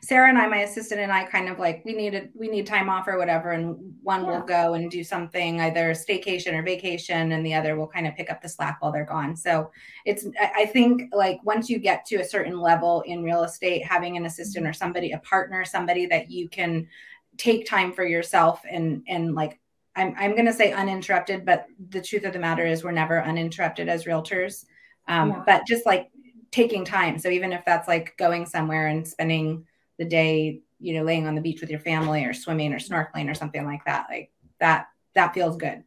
Sarah 0.00 0.30
and 0.30 0.38
I, 0.38 0.46
my 0.46 0.62
assistant 0.62 1.02
and 1.02 1.12
I, 1.12 1.24
kind 1.24 1.50
of 1.50 1.58
like 1.58 1.84
we 1.84 1.92
needed 1.92 2.30
we 2.34 2.48
need 2.48 2.66
time 2.66 2.88
off 2.88 3.06
or 3.08 3.18
whatever, 3.18 3.50
and 3.50 3.76
one 4.02 4.24
yeah. 4.24 4.30
will 4.30 4.46
go 4.46 4.72
and 4.72 4.90
do 4.90 5.04
something 5.04 5.60
either 5.60 5.90
staycation 5.90 6.54
or 6.54 6.62
vacation, 6.62 7.32
and 7.32 7.44
the 7.44 7.52
other 7.52 7.76
will 7.76 7.88
kind 7.88 8.06
of 8.06 8.14
pick 8.14 8.30
up 8.30 8.40
the 8.40 8.48
slack 8.48 8.78
while 8.80 8.90
they're 8.90 9.04
gone. 9.04 9.36
So 9.36 9.70
it's 10.06 10.24
I 10.40 10.64
think 10.64 11.12
like 11.12 11.40
once 11.44 11.68
you 11.68 11.78
get 11.78 12.06
to 12.06 12.22
a 12.22 12.24
certain 12.24 12.58
level 12.58 13.02
in 13.02 13.22
real 13.22 13.42
estate, 13.42 13.84
having 13.84 14.16
an 14.16 14.24
assistant 14.24 14.66
or 14.66 14.72
somebody, 14.72 15.12
a 15.12 15.18
partner, 15.18 15.62
somebody 15.66 16.06
that 16.06 16.30
you 16.30 16.48
can 16.48 16.88
take 17.36 17.66
time 17.66 17.92
for 17.92 18.06
yourself 18.06 18.62
and 18.70 19.02
and 19.06 19.34
like 19.34 19.60
I'm 19.94 20.14
I'm 20.18 20.34
gonna 20.34 20.54
say 20.54 20.72
uninterrupted, 20.72 21.44
but 21.44 21.66
the 21.90 22.00
truth 22.00 22.24
of 22.24 22.32
the 22.32 22.38
matter 22.38 22.64
is 22.64 22.82
we're 22.82 22.92
never 22.92 23.22
uninterrupted 23.22 23.90
as 23.90 24.04
realtors. 24.04 24.64
Um, 25.06 25.28
yeah. 25.28 25.42
But 25.44 25.66
just 25.66 25.84
like 25.84 26.10
taking 26.52 26.84
time. 26.84 27.18
So 27.18 27.28
even 27.28 27.52
if 27.52 27.64
that's 27.64 27.88
like 27.88 28.16
going 28.16 28.46
somewhere 28.46 28.88
and 28.88 29.06
spending 29.06 29.66
the 29.98 30.04
day, 30.04 30.62
you 30.78 30.94
know, 30.94 31.04
laying 31.04 31.26
on 31.26 31.34
the 31.34 31.40
beach 31.40 31.60
with 31.60 31.70
your 31.70 31.80
family 31.80 32.24
or 32.24 32.32
swimming 32.32 32.72
or 32.72 32.78
snorkeling 32.78 33.30
or 33.30 33.34
something 33.34 33.64
like 33.64 33.84
that, 33.84 34.06
like 34.08 34.30
that, 34.58 34.88
that 35.14 35.34
feels 35.34 35.56
good. 35.56 35.84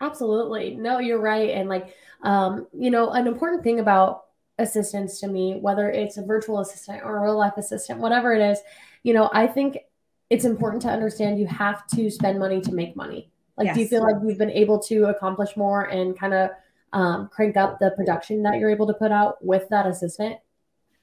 Absolutely. 0.00 0.76
No, 0.76 0.98
you're 0.98 1.20
right. 1.20 1.50
And 1.50 1.68
like, 1.68 1.94
um, 2.22 2.66
you 2.72 2.90
know, 2.90 3.10
an 3.10 3.26
important 3.26 3.62
thing 3.62 3.80
about 3.80 4.24
assistants 4.58 5.20
to 5.20 5.28
me, 5.28 5.58
whether 5.60 5.90
it's 5.90 6.16
a 6.16 6.22
virtual 6.22 6.60
assistant 6.60 7.02
or 7.04 7.16
a 7.16 7.20
real 7.22 7.36
life 7.36 7.56
assistant, 7.56 8.00
whatever 8.00 8.34
it 8.34 8.42
is, 8.42 8.58
you 9.02 9.14
know, 9.14 9.30
I 9.32 9.46
think 9.46 9.78
it's 10.30 10.44
important 10.44 10.82
to 10.82 10.88
understand 10.88 11.38
you 11.38 11.46
have 11.46 11.86
to 11.88 12.10
spend 12.10 12.38
money 12.38 12.60
to 12.60 12.72
make 12.72 12.96
money. 12.96 13.30
Like, 13.56 13.66
yes. 13.66 13.76
do 13.76 13.82
you 13.82 13.88
feel 13.88 14.02
like 14.02 14.16
you've 14.24 14.38
been 14.38 14.50
able 14.50 14.78
to 14.80 15.06
accomplish 15.06 15.56
more 15.56 15.84
and 15.84 16.18
kind 16.18 16.34
of 16.34 16.50
um, 16.92 17.28
crank 17.32 17.56
up 17.56 17.78
the 17.78 17.90
production 17.96 18.42
that 18.42 18.58
you're 18.58 18.70
able 18.70 18.86
to 18.86 18.94
put 18.94 19.12
out 19.12 19.44
with 19.44 19.68
that 19.70 19.86
assistant? 19.86 20.38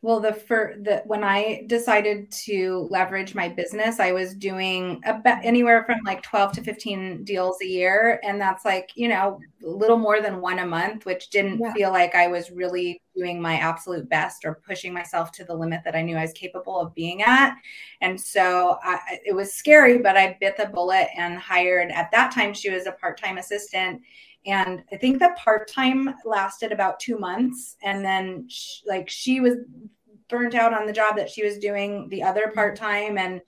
Well, 0.06 0.20
the 0.20 0.34
for 0.34 0.75
the 0.80 1.01
when 1.08 1.24
I 1.24 1.63
decided 1.65 2.30
to 2.44 2.88
leverage 2.92 3.34
my 3.34 3.50
business, 3.50 4.00
I 4.00 4.12
was 4.12 4.36
doing 4.36 5.01
about 5.04 5.44
anywhere 5.44 5.84
from 5.84 5.98
like 6.06 6.22
12 6.22 6.51
to 6.51 6.63
15 6.63 7.24
deals 7.24 7.58
a 7.63 7.65
year. 7.65 8.20
And 8.24 8.39
that's 8.39 8.65
like, 8.65 8.92
you 8.94 9.08
know, 9.08 9.39
a 9.63 9.68
little 9.68 9.98
more 9.98 10.22
than 10.22 10.42
one 10.42 10.60
a 10.60 10.65
month, 10.68 11.08
which 11.08 11.32
didn't 11.32 11.60
yeah. 11.60 11.74
feel 11.74 11.89
like 11.89 12.13
I 12.13 12.27
was 12.27 12.51
really 12.51 13.01
doing 13.15 13.42
my 13.42 13.56
absolute 13.56 14.08
best 14.08 14.46
or 14.46 14.62
pushing 14.68 14.94
myself 14.94 15.32
to 15.32 15.44
the 15.44 15.56
limit 15.56 15.82
that 15.86 15.96
I 15.96 16.04
knew 16.04 16.18
I 16.18 16.22
was 16.22 16.34
capable 16.34 16.80
of 16.80 16.94
being 16.94 17.24
at. 17.24 17.56
And 18.00 18.22
so 18.22 18.77
I, 18.84 19.18
it 19.25 19.34
was 19.34 19.56
scary, 19.56 19.98
but 19.98 20.15
I 20.15 20.38
bit 20.39 20.56
the 20.56 20.68
bullet 20.68 21.08
and 21.18 21.39
hired 21.39 21.89
at 21.89 22.12
that 22.12 22.32
time, 22.32 22.54
she 22.54 22.70
was 22.70 22.86
a 22.86 22.92
part 22.92 23.20
time 23.20 23.39
assistant 23.39 24.04
and 24.46 24.84
i 24.92 24.98
think 24.98 25.20
the 25.20 25.36
part-time 25.38 26.14
lasted 26.25 26.72
about 26.72 27.00
two 27.00 27.18
months 27.18 27.75
and 27.84 28.04
then 28.04 28.46
she, 28.50 28.84
like 28.88 29.10
she 29.10 29.40
was 29.40 29.56
burnt 30.30 30.56
out 30.56 30.74
on 30.74 30.86
the 30.86 30.94
job 30.94 31.16
that 31.16 31.30
she 31.30 31.44
was 31.44 31.58
doing 31.58 32.08
the 32.10 32.24
other 32.24 32.44
mm-hmm. 32.44 32.56
part-time 32.56 33.18
and 33.18 33.42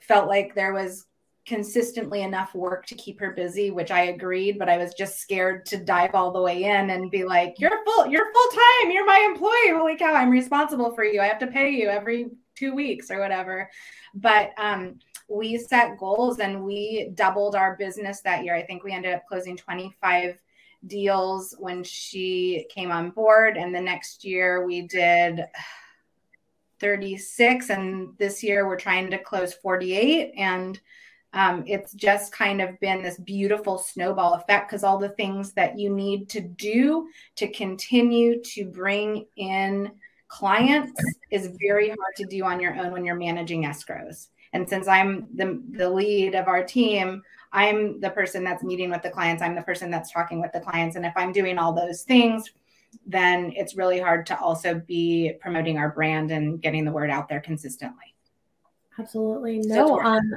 felt 0.00 0.28
like 0.28 0.54
there 0.54 0.72
was 0.72 1.06
consistently 1.44 2.22
enough 2.22 2.54
work 2.54 2.86
to 2.86 2.94
keep 2.94 3.18
her 3.18 3.32
busy 3.32 3.72
which 3.72 3.90
i 3.90 4.02
agreed 4.02 4.60
but 4.60 4.68
i 4.68 4.76
was 4.76 4.94
just 4.94 5.18
scared 5.18 5.66
to 5.66 5.76
dive 5.76 6.14
all 6.14 6.30
the 6.30 6.40
way 6.40 6.62
in 6.64 6.90
and 6.90 7.10
be 7.10 7.24
like 7.24 7.54
you're 7.58 7.84
full 7.84 8.06
you're 8.06 8.32
full 8.32 8.50
time 8.52 8.92
you're 8.92 9.06
my 9.06 9.26
employee 9.28 9.76
holy 9.76 9.96
cow 9.96 10.14
i'm 10.14 10.30
responsible 10.30 10.94
for 10.94 11.04
you 11.04 11.20
i 11.20 11.26
have 11.26 11.40
to 11.40 11.48
pay 11.48 11.70
you 11.70 11.88
every 11.88 12.28
two 12.54 12.74
weeks 12.74 13.10
or 13.10 13.18
whatever 13.18 13.68
but 14.14 14.50
um 14.56 15.00
we 15.32 15.56
set 15.56 15.98
goals 15.98 16.38
and 16.40 16.64
we 16.64 17.10
doubled 17.14 17.56
our 17.56 17.76
business 17.76 18.20
that 18.20 18.44
year. 18.44 18.54
I 18.54 18.62
think 18.62 18.84
we 18.84 18.92
ended 18.92 19.14
up 19.14 19.26
closing 19.26 19.56
25 19.56 20.38
deals 20.86 21.54
when 21.58 21.82
she 21.82 22.66
came 22.70 22.90
on 22.90 23.10
board. 23.10 23.56
And 23.56 23.74
the 23.74 23.80
next 23.80 24.24
year 24.24 24.66
we 24.66 24.82
did 24.82 25.40
36. 26.80 27.70
And 27.70 28.10
this 28.18 28.42
year 28.42 28.66
we're 28.66 28.76
trying 28.76 29.10
to 29.10 29.18
close 29.18 29.54
48. 29.54 30.32
And 30.36 30.80
um, 31.34 31.64
it's 31.66 31.92
just 31.94 32.32
kind 32.32 32.60
of 32.60 32.78
been 32.80 33.02
this 33.02 33.18
beautiful 33.18 33.78
snowball 33.78 34.34
effect 34.34 34.68
because 34.68 34.84
all 34.84 34.98
the 34.98 35.08
things 35.10 35.52
that 35.52 35.78
you 35.78 35.88
need 35.88 36.28
to 36.30 36.40
do 36.42 37.08
to 37.36 37.48
continue 37.48 38.42
to 38.42 38.66
bring 38.66 39.24
in 39.36 39.92
clients 40.28 41.00
is 41.30 41.56
very 41.60 41.88
hard 41.88 42.16
to 42.16 42.26
do 42.26 42.44
on 42.44 42.60
your 42.60 42.74
own 42.74 42.92
when 42.92 43.04
you're 43.04 43.14
managing 43.14 43.64
escrows. 43.64 44.28
And 44.52 44.68
since 44.68 44.86
I'm 44.86 45.26
the, 45.34 45.62
the 45.70 45.88
lead 45.88 46.34
of 46.34 46.48
our 46.48 46.62
team, 46.62 47.22
I'm 47.52 48.00
the 48.00 48.10
person 48.10 48.44
that's 48.44 48.62
meeting 48.62 48.90
with 48.90 49.02
the 49.02 49.10
clients. 49.10 49.42
I'm 49.42 49.54
the 49.54 49.62
person 49.62 49.90
that's 49.90 50.10
talking 50.10 50.40
with 50.40 50.52
the 50.52 50.60
clients. 50.60 50.96
And 50.96 51.04
if 51.04 51.12
I'm 51.16 51.32
doing 51.32 51.58
all 51.58 51.72
those 51.72 52.02
things, 52.02 52.50
then 53.06 53.52
it's 53.56 53.74
really 53.74 53.98
hard 53.98 54.26
to 54.26 54.38
also 54.38 54.74
be 54.74 55.32
promoting 55.40 55.78
our 55.78 55.90
brand 55.90 56.30
and 56.30 56.60
getting 56.60 56.84
the 56.84 56.92
word 56.92 57.10
out 57.10 57.28
there 57.28 57.40
consistently. 57.40 58.14
Absolutely. 58.98 59.60
No. 59.60 60.00
Um, 60.00 60.32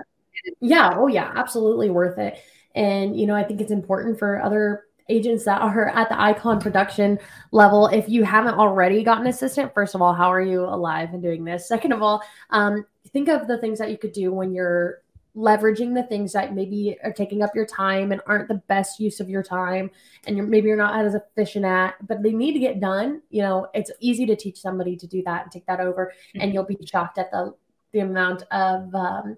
yeah. 0.62 0.94
Oh, 0.96 1.08
yeah. 1.08 1.32
Absolutely 1.36 1.90
worth 1.90 2.18
it. 2.18 2.40
And, 2.74 3.18
you 3.18 3.26
know, 3.26 3.36
I 3.36 3.44
think 3.44 3.62
it's 3.62 3.72
important 3.72 4.20
for 4.20 4.42
other 4.42 4.86
agents 5.10 5.46
that 5.46 5.62
are 5.62 5.90
at 5.90 6.10
the 6.10 6.20
icon 6.20 6.60
production 6.60 7.20
level 7.52 7.88
if 7.88 8.10
you 8.10 8.24
haven't 8.24 8.56
already 8.56 9.04
got 9.04 9.22
an 9.22 9.28
assistant 9.28 9.72
first 9.72 9.94
of 9.94 10.02
all 10.02 10.14
how 10.14 10.34
are 10.34 10.42
you 10.42 10.62
alive 10.62 11.14
and 11.14 11.22
doing 11.22 11.44
this 11.44 11.68
second 11.68 11.92
of 11.92 12.02
all 12.02 12.24
um, 12.50 12.84
think 13.16 13.30
of 13.30 13.48
the 13.48 13.58
things 13.58 13.80
that 13.80 13.90
you 13.90 13.98
could 13.98 14.12
do 14.12 14.34
when 14.34 14.54
you're 14.54 15.02
leveraging 15.38 15.96
the 15.96 16.04
things 16.04 16.34
that 16.34 16.54
maybe 16.54 16.98
are 17.02 17.14
taking 17.14 17.42
up 17.42 17.56
your 17.56 17.66
time 17.66 18.12
and 18.12 18.22
aren't 18.28 18.50
the 18.50 18.62
best 18.68 19.00
use 19.00 19.22
of 19.22 19.30
your 19.30 19.42
time 19.42 19.90
and 20.28 20.36
you're 20.36 20.46
maybe 20.46 20.68
you're 20.68 20.76
not 20.76 21.06
as 21.06 21.16
efficient 21.16 21.64
at 21.64 21.96
but 22.06 22.22
they 22.22 22.34
need 22.34 22.52
to 22.52 22.60
get 22.60 22.82
done 22.82 23.22
you 23.30 23.42
know 23.42 23.68
it's 23.74 23.90
easy 24.02 24.26
to 24.26 24.36
teach 24.36 24.60
somebody 24.60 24.98
to 24.98 25.08
do 25.08 25.24
that 25.24 25.44
and 25.44 25.52
take 25.52 25.66
that 25.66 25.80
over 25.80 26.08
mm-hmm. 26.08 26.42
and 26.42 26.54
you'll 26.54 26.66
be 26.66 26.78
shocked 26.86 27.18
at 27.18 27.32
the 27.32 27.54
the 27.94 28.00
amount 28.00 28.44
of 28.52 28.94
um, 28.94 29.38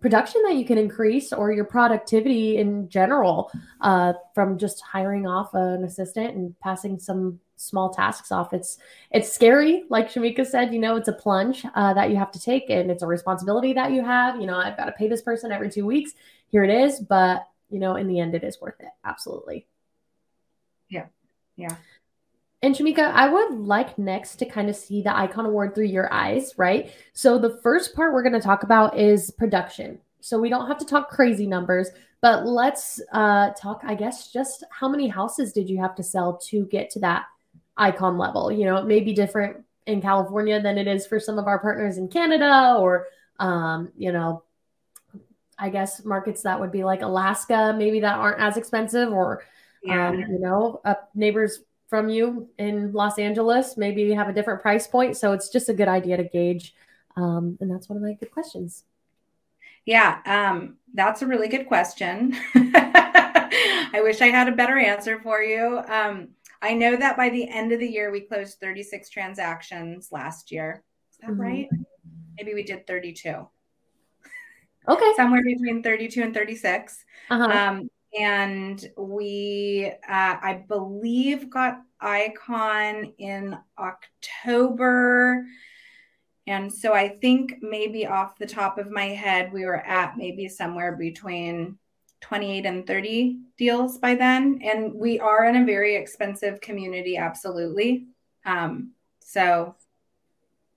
production 0.00 0.42
that 0.42 0.56
you 0.56 0.66
can 0.66 0.76
increase 0.76 1.32
or 1.32 1.50
your 1.50 1.64
productivity 1.64 2.58
in 2.58 2.90
general 2.90 3.50
uh, 3.80 4.12
from 4.34 4.58
just 4.58 4.82
hiring 4.82 5.26
off 5.26 5.54
an 5.54 5.82
assistant 5.82 6.36
and 6.36 6.54
passing 6.60 6.98
some 6.98 7.40
small 7.56 7.90
tasks 7.90 8.32
off. 8.32 8.52
It's 8.52 8.78
it's 9.10 9.32
scary, 9.32 9.84
like 9.88 10.10
Shemeika 10.10 10.46
said. 10.46 10.72
You 10.72 10.80
know, 10.80 10.96
it's 10.96 11.08
a 11.08 11.12
plunge 11.12 11.64
uh, 11.74 11.94
that 11.94 12.10
you 12.10 12.16
have 12.16 12.32
to 12.32 12.40
take, 12.40 12.70
and 12.70 12.90
it's 12.90 13.02
a 13.02 13.06
responsibility 13.06 13.72
that 13.72 13.92
you 13.92 14.04
have. 14.04 14.40
You 14.40 14.46
know, 14.46 14.56
I've 14.56 14.76
got 14.76 14.86
to 14.86 14.92
pay 14.92 15.08
this 15.08 15.22
person 15.22 15.52
every 15.52 15.70
two 15.70 15.86
weeks. 15.86 16.12
Here 16.48 16.64
it 16.64 16.70
is, 16.70 17.00
but 17.00 17.46
you 17.70 17.78
know, 17.78 17.96
in 17.96 18.06
the 18.06 18.20
end, 18.20 18.34
it 18.34 18.44
is 18.44 18.60
worth 18.60 18.80
it. 18.80 18.90
Absolutely. 19.04 19.66
Yeah. 20.88 21.06
Yeah. 21.56 21.76
And 22.62 22.74
Shemeika, 22.74 23.12
I 23.12 23.28
would 23.28 23.58
like 23.58 23.98
next 23.98 24.36
to 24.36 24.46
kind 24.46 24.70
of 24.70 24.76
see 24.76 25.02
the 25.02 25.14
icon 25.14 25.44
award 25.44 25.74
through 25.74 25.84
your 25.86 26.10
eyes, 26.12 26.54
right? 26.56 26.90
So 27.12 27.38
the 27.38 27.58
first 27.62 27.94
part 27.94 28.14
we're 28.14 28.22
going 28.22 28.32
to 28.32 28.40
talk 28.40 28.62
about 28.62 28.98
is 28.98 29.30
production. 29.32 29.98
So 30.20 30.40
we 30.40 30.48
don't 30.48 30.66
have 30.66 30.78
to 30.78 30.86
talk 30.86 31.10
crazy 31.10 31.46
numbers, 31.46 31.90
but 32.22 32.46
let's 32.46 33.02
uh, 33.12 33.50
talk, 33.50 33.82
I 33.84 33.94
guess, 33.94 34.32
just 34.32 34.64
how 34.70 34.88
many 34.88 35.08
houses 35.08 35.52
did 35.52 35.68
you 35.68 35.78
have 35.78 35.94
to 35.96 36.02
sell 36.02 36.38
to 36.48 36.64
get 36.66 36.88
to 36.92 37.00
that 37.00 37.26
icon 37.76 38.18
level. 38.18 38.50
You 38.52 38.66
know, 38.66 38.76
it 38.76 38.86
may 38.86 39.00
be 39.00 39.12
different 39.12 39.64
in 39.86 40.00
California 40.00 40.60
than 40.60 40.78
it 40.78 40.86
is 40.86 41.06
for 41.06 41.20
some 41.20 41.38
of 41.38 41.46
our 41.46 41.58
partners 41.58 41.98
in 41.98 42.08
Canada 42.08 42.76
or, 42.78 43.06
um, 43.38 43.90
you 43.96 44.12
know, 44.12 44.42
I 45.58 45.68
guess 45.68 46.04
markets 46.04 46.42
that 46.42 46.58
would 46.58 46.72
be 46.72 46.84
like 46.84 47.02
Alaska, 47.02 47.74
maybe 47.76 48.00
that 48.00 48.18
aren't 48.18 48.40
as 48.40 48.56
expensive, 48.56 49.12
or, 49.12 49.42
yeah. 49.82 50.08
um, 50.08 50.18
you 50.18 50.38
know, 50.40 50.80
up 50.84 51.10
neighbors 51.14 51.60
from 51.88 52.08
you 52.08 52.48
in 52.58 52.92
Los 52.92 53.18
Angeles, 53.18 53.76
maybe 53.76 54.10
have 54.12 54.28
a 54.28 54.32
different 54.32 54.62
price 54.62 54.86
point. 54.86 55.16
So 55.16 55.32
it's 55.32 55.48
just 55.48 55.68
a 55.68 55.74
good 55.74 55.88
idea 55.88 56.16
to 56.16 56.24
gauge. 56.24 56.74
Um, 57.16 57.56
and 57.60 57.70
that's 57.70 57.88
one 57.88 57.96
of 57.96 58.02
my 58.02 58.14
good 58.14 58.32
questions. 58.32 58.84
Yeah, 59.84 60.20
um, 60.24 60.76
that's 60.94 61.22
a 61.22 61.26
really 61.26 61.48
good 61.48 61.68
question. 61.68 62.34
I 62.54 64.00
wish 64.02 64.20
I 64.22 64.28
had 64.28 64.48
a 64.48 64.52
better 64.52 64.78
answer 64.78 65.20
for 65.20 65.42
you. 65.42 65.82
Um, 65.86 66.28
I 66.64 66.72
know 66.72 66.96
that 66.96 67.18
by 67.18 67.28
the 67.28 67.46
end 67.46 67.72
of 67.72 67.80
the 67.80 67.86
year, 67.86 68.10
we 68.10 68.22
closed 68.22 68.58
36 68.58 69.10
transactions 69.10 70.08
last 70.10 70.50
year. 70.50 70.82
Is 71.12 71.18
that 71.18 71.30
mm-hmm. 71.30 71.40
right? 71.40 71.68
Maybe 72.38 72.54
we 72.54 72.62
did 72.62 72.86
32. 72.86 73.46
Okay. 74.88 75.12
Somewhere 75.14 75.42
between 75.44 75.82
32 75.82 76.22
and 76.22 76.32
36. 76.32 77.04
Uh-huh. 77.30 77.44
Um, 77.44 77.90
and 78.18 78.82
we, 78.96 79.92
uh, 80.08 80.36
I 80.40 80.64
believe, 80.66 81.50
got 81.50 81.82
Icon 82.00 83.12
in 83.18 83.58
October. 83.78 85.44
And 86.46 86.72
so 86.72 86.94
I 86.94 87.08
think 87.08 87.56
maybe 87.60 88.06
off 88.06 88.38
the 88.38 88.46
top 88.46 88.78
of 88.78 88.90
my 88.90 89.06
head, 89.06 89.52
we 89.52 89.66
were 89.66 89.84
at 89.84 90.16
maybe 90.16 90.48
somewhere 90.48 90.96
between 90.96 91.78
28 92.24 92.64
and 92.64 92.86
30 92.86 93.36
deals 93.58 93.98
by 93.98 94.14
then. 94.14 94.58
And 94.64 94.94
we 94.94 95.20
are 95.20 95.44
in 95.44 95.56
a 95.56 95.66
very 95.66 95.94
expensive 95.94 96.58
community, 96.62 97.18
absolutely. 97.18 98.06
Um, 98.46 98.92
so, 99.20 99.74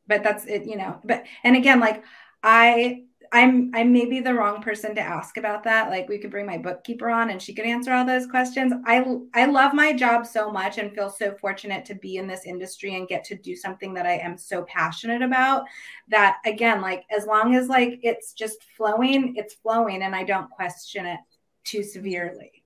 but 0.08 0.24
that's 0.24 0.46
it, 0.46 0.66
you 0.66 0.76
know. 0.76 1.00
But 1.06 1.24
and 1.46 1.56
again, 1.56 1.80
like 1.80 2.04
I 2.44 3.04
I'm 3.32 3.72
I 3.74 3.86
may 3.86 4.06
be 4.06 4.20
the 4.20 4.34
wrong 4.34 4.62
person 4.62 4.94
to 4.96 5.02
ask 5.02 5.38
about 5.38 5.64
that. 5.64 5.90
Like 5.90 6.10
we 6.10 6.18
could 6.18 6.32
bring 6.32 6.46
my 6.46 6.58
bookkeeper 6.58 7.10
on 7.10 7.30
and 7.30 7.42
she 7.42 7.54
could 7.54 7.66
answer 7.66 7.94
all 7.94 8.06
those 8.06 8.28
questions. 8.28 8.74
I 8.86 9.06
I 9.34 9.46
love 9.46 9.74
my 9.74 9.94
job 9.94 10.26
so 10.26 10.52
much 10.52 10.78
and 10.78 10.94
feel 10.94 11.10
so 11.10 11.34
fortunate 11.40 11.86
to 11.86 11.96
be 11.96 12.18
in 12.18 12.28
this 12.28 12.46
industry 12.46 12.96
and 12.96 13.08
get 13.08 13.24
to 13.26 13.38
do 13.38 13.56
something 13.56 13.94
that 13.94 14.06
I 14.06 14.18
am 14.18 14.38
so 14.38 14.64
passionate 14.64 15.22
about 15.22 15.64
that 16.10 16.38
again 16.46 16.82
like 16.82 17.06
as 17.16 17.26
long 17.26 17.56
as 17.56 17.70
like 17.70 18.00
it's 18.04 18.34
just 18.34 18.64
flowing, 18.76 19.36
it's 19.38 19.56
flowing 19.56 20.04
and 20.04 20.14
I 20.14 20.24
don't 20.24 20.50
question 20.50 21.06
it 21.06 21.20
too 21.68 21.84
severely. 21.84 22.64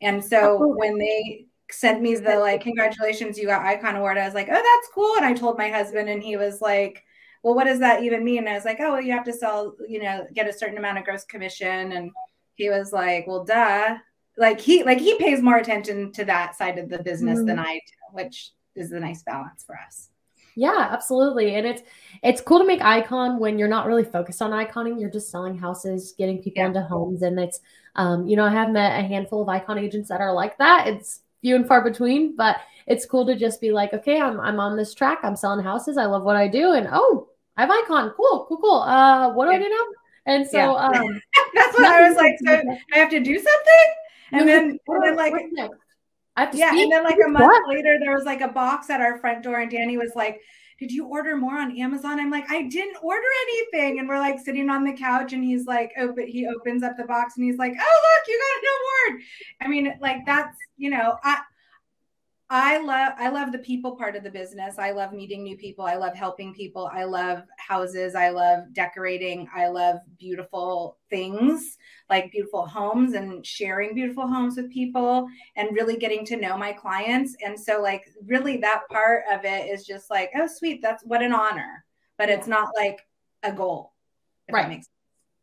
And 0.00 0.22
so 0.22 0.58
oh. 0.60 0.76
when 0.76 0.98
they 0.98 1.46
sent 1.70 2.02
me 2.02 2.14
the 2.14 2.38
like, 2.38 2.60
congratulations, 2.60 3.38
you 3.38 3.46
got 3.46 3.64
Icon 3.64 3.96
Award, 3.96 4.18
I 4.18 4.24
was 4.24 4.34
like, 4.34 4.48
oh, 4.48 4.52
that's 4.52 4.92
cool. 4.94 5.16
And 5.16 5.24
I 5.24 5.32
told 5.32 5.58
my 5.58 5.70
husband, 5.70 6.08
and 6.08 6.22
he 6.22 6.36
was 6.36 6.60
like, 6.60 7.02
well, 7.42 7.54
what 7.54 7.64
does 7.64 7.80
that 7.80 8.02
even 8.02 8.24
mean? 8.24 8.38
And 8.38 8.48
I 8.48 8.54
was 8.54 8.64
like, 8.64 8.78
oh, 8.80 8.92
well, 8.92 9.00
you 9.00 9.12
have 9.12 9.24
to 9.24 9.32
sell, 9.32 9.74
you 9.88 10.00
know, 10.00 10.26
get 10.34 10.48
a 10.48 10.52
certain 10.52 10.78
amount 10.78 10.98
of 10.98 11.04
gross 11.04 11.24
commission. 11.24 11.92
And 11.92 12.10
he 12.54 12.68
was 12.70 12.92
like, 12.92 13.26
well, 13.26 13.44
duh. 13.44 13.96
Like 14.38 14.60
he 14.60 14.82
like 14.82 14.98
he 14.98 15.18
pays 15.18 15.42
more 15.42 15.58
attention 15.58 16.10
to 16.12 16.24
that 16.24 16.56
side 16.56 16.78
of 16.78 16.88
the 16.88 17.02
business 17.02 17.38
mm-hmm. 17.38 17.48
than 17.48 17.58
I 17.58 17.74
do, 17.74 17.94
which 18.12 18.52
is 18.74 18.90
a 18.92 18.98
nice 18.98 19.22
balance 19.22 19.62
for 19.62 19.76
us. 19.76 20.08
Yeah, 20.56 20.88
absolutely. 20.90 21.54
And 21.54 21.66
it's 21.66 21.82
it's 22.22 22.40
cool 22.40 22.58
to 22.58 22.66
make 22.66 22.82
icon 22.82 23.38
when 23.38 23.58
you're 23.58 23.68
not 23.68 23.86
really 23.86 24.04
focused 24.04 24.42
on 24.42 24.52
iconing. 24.52 24.98
You're 24.98 25.10
just 25.10 25.30
selling 25.30 25.56
houses, 25.56 26.14
getting 26.16 26.42
people 26.42 26.62
yeah. 26.62 26.68
into 26.68 26.82
homes. 26.82 27.22
And 27.22 27.38
it's 27.38 27.60
um, 27.96 28.26
you 28.26 28.36
know, 28.36 28.44
I 28.44 28.50
have 28.50 28.70
met 28.70 28.98
a 28.98 29.06
handful 29.06 29.42
of 29.42 29.48
icon 29.48 29.78
agents 29.78 30.08
that 30.08 30.20
are 30.20 30.32
like 30.32 30.56
that. 30.58 30.86
It's 30.86 31.20
few 31.42 31.56
and 31.56 31.66
far 31.66 31.82
between, 31.82 32.36
but 32.36 32.56
it's 32.86 33.06
cool 33.06 33.26
to 33.26 33.36
just 33.36 33.60
be 33.60 33.72
like, 33.72 33.92
okay, 33.92 34.20
I'm 34.20 34.40
I'm 34.40 34.60
on 34.60 34.76
this 34.76 34.94
track. 34.94 35.18
I'm 35.22 35.36
selling 35.36 35.64
houses. 35.64 35.96
I 35.96 36.06
love 36.06 36.22
what 36.22 36.36
I 36.36 36.48
do, 36.48 36.72
and 36.72 36.88
oh, 36.90 37.28
I 37.56 37.62
have 37.62 37.70
icon. 37.70 38.10
Cool, 38.16 38.46
cool, 38.48 38.58
cool. 38.58 38.82
Uh, 38.82 39.32
what 39.32 39.46
do 39.46 39.50
I 39.52 39.58
do 39.58 39.68
now? 39.68 40.32
And 40.32 40.46
so 40.46 40.58
yeah. 40.58 40.72
um, 40.72 41.20
that's 41.54 41.74
what 41.74 41.84
I 41.84 42.08
was 42.08 42.16
like. 42.16 42.34
So 42.44 42.62
I 42.94 42.98
have 42.98 43.10
to 43.10 43.20
do 43.20 43.34
something, 43.34 43.94
and 44.32 44.48
then 44.48 44.78
and 44.88 45.02
then 45.04 45.16
like 45.16 45.34
yeah, 46.36 46.70
speak? 46.70 46.84
and 46.84 46.92
then 46.92 47.04
like 47.04 47.18
a 47.24 47.28
month 47.28 47.44
what? 47.44 47.68
later, 47.68 47.98
there 48.00 48.14
was 48.14 48.24
like 48.24 48.40
a 48.40 48.48
box 48.48 48.90
at 48.90 49.00
our 49.00 49.18
front 49.18 49.42
door, 49.42 49.60
and 49.60 49.70
Danny 49.70 49.98
was 49.98 50.12
like, 50.14 50.40
"Did 50.78 50.90
you 50.90 51.06
order 51.06 51.36
more 51.36 51.58
on 51.58 51.76
Amazon?" 51.78 52.18
I'm 52.18 52.30
like, 52.30 52.50
"I 52.50 52.62
didn't 52.62 52.96
order 53.02 53.26
anything," 53.42 53.98
and 53.98 54.08
we're 54.08 54.18
like 54.18 54.38
sitting 54.38 54.70
on 54.70 54.84
the 54.84 54.94
couch, 54.94 55.32
and 55.32 55.44
he's 55.44 55.66
like, 55.66 55.92
"Open." 55.98 56.26
He 56.26 56.46
opens 56.46 56.82
up 56.82 56.96
the 56.96 57.04
box, 57.04 57.34
and 57.36 57.44
he's 57.44 57.58
like, 57.58 57.74
"Oh, 57.78 58.00
look, 58.02 58.28
you 58.28 58.40
got 58.40 58.58
a 58.58 58.62
new 58.62 59.14
word." 59.16 59.22
I 59.60 59.68
mean, 59.68 59.98
like 60.00 60.24
that's 60.24 60.56
you 60.78 60.90
know, 60.90 61.16
I 61.22 61.40
I 62.54 62.76
love 62.76 63.14
I 63.18 63.30
love 63.30 63.50
the 63.50 63.60
people 63.60 63.96
part 63.96 64.14
of 64.14 64.22
the 64.22 64.30
business. 64.30 64.78
I 64.78 64.90
love 64.90 65.14
meeting 65.14 65.42
new 65.42 65.56
people. 65.56 65.86
I 65.86 65.96
love 65.96 66.14
helping 66.14 66.52
people. 66.52 66.90
I 66.92 67.04
love 67.04 67.44
houses. 67.56 68.14
I 68.14 68.28
love 68.28 68.64
decorating. 68.74 69.48
I 69.54 69.68
love 69.68 70.00
beautiful 70.18 70.98
things 71.08 71.78
like 72.10 72.30
beautiful 72.30 72.66
homes 72.66 73.14
and 73.14 73.44
sharing 73.44 73.94
beautiful 73.94 74.26
homes 74.26 74.56
with 74.58 74.70
people 74.70 75.26
and 75.56 75.70
really 75.72 75.96
getting 75.96 76.26
to 76.26 76.36
know 76.36 76.58
my 76.58 76.74
clients. 76.74 77.34
And 77.42 77.58
so 77.58 77.80
like 77.80 78.04
really 78.26 78.58
that 78.58 78.82
part 78.90 79.24
of 79.32 79.46
it 79.46 79.70
is 79.70 79.86
just 79.86 80.10
like, 80.10 80.30
oh 80.36 80.46
sweet, 80.46 80.82
that's 80.82 81.02
what 81.06 81.22
an 81.22 81.32
honor. 81.32 81.86
But 82.18 82.28
it's 82.28 82.46
not 82.46 82.68
like 82.76 83.00
a 83.42 83.50
goal. 83.50 83.94
right. 84.50 84.84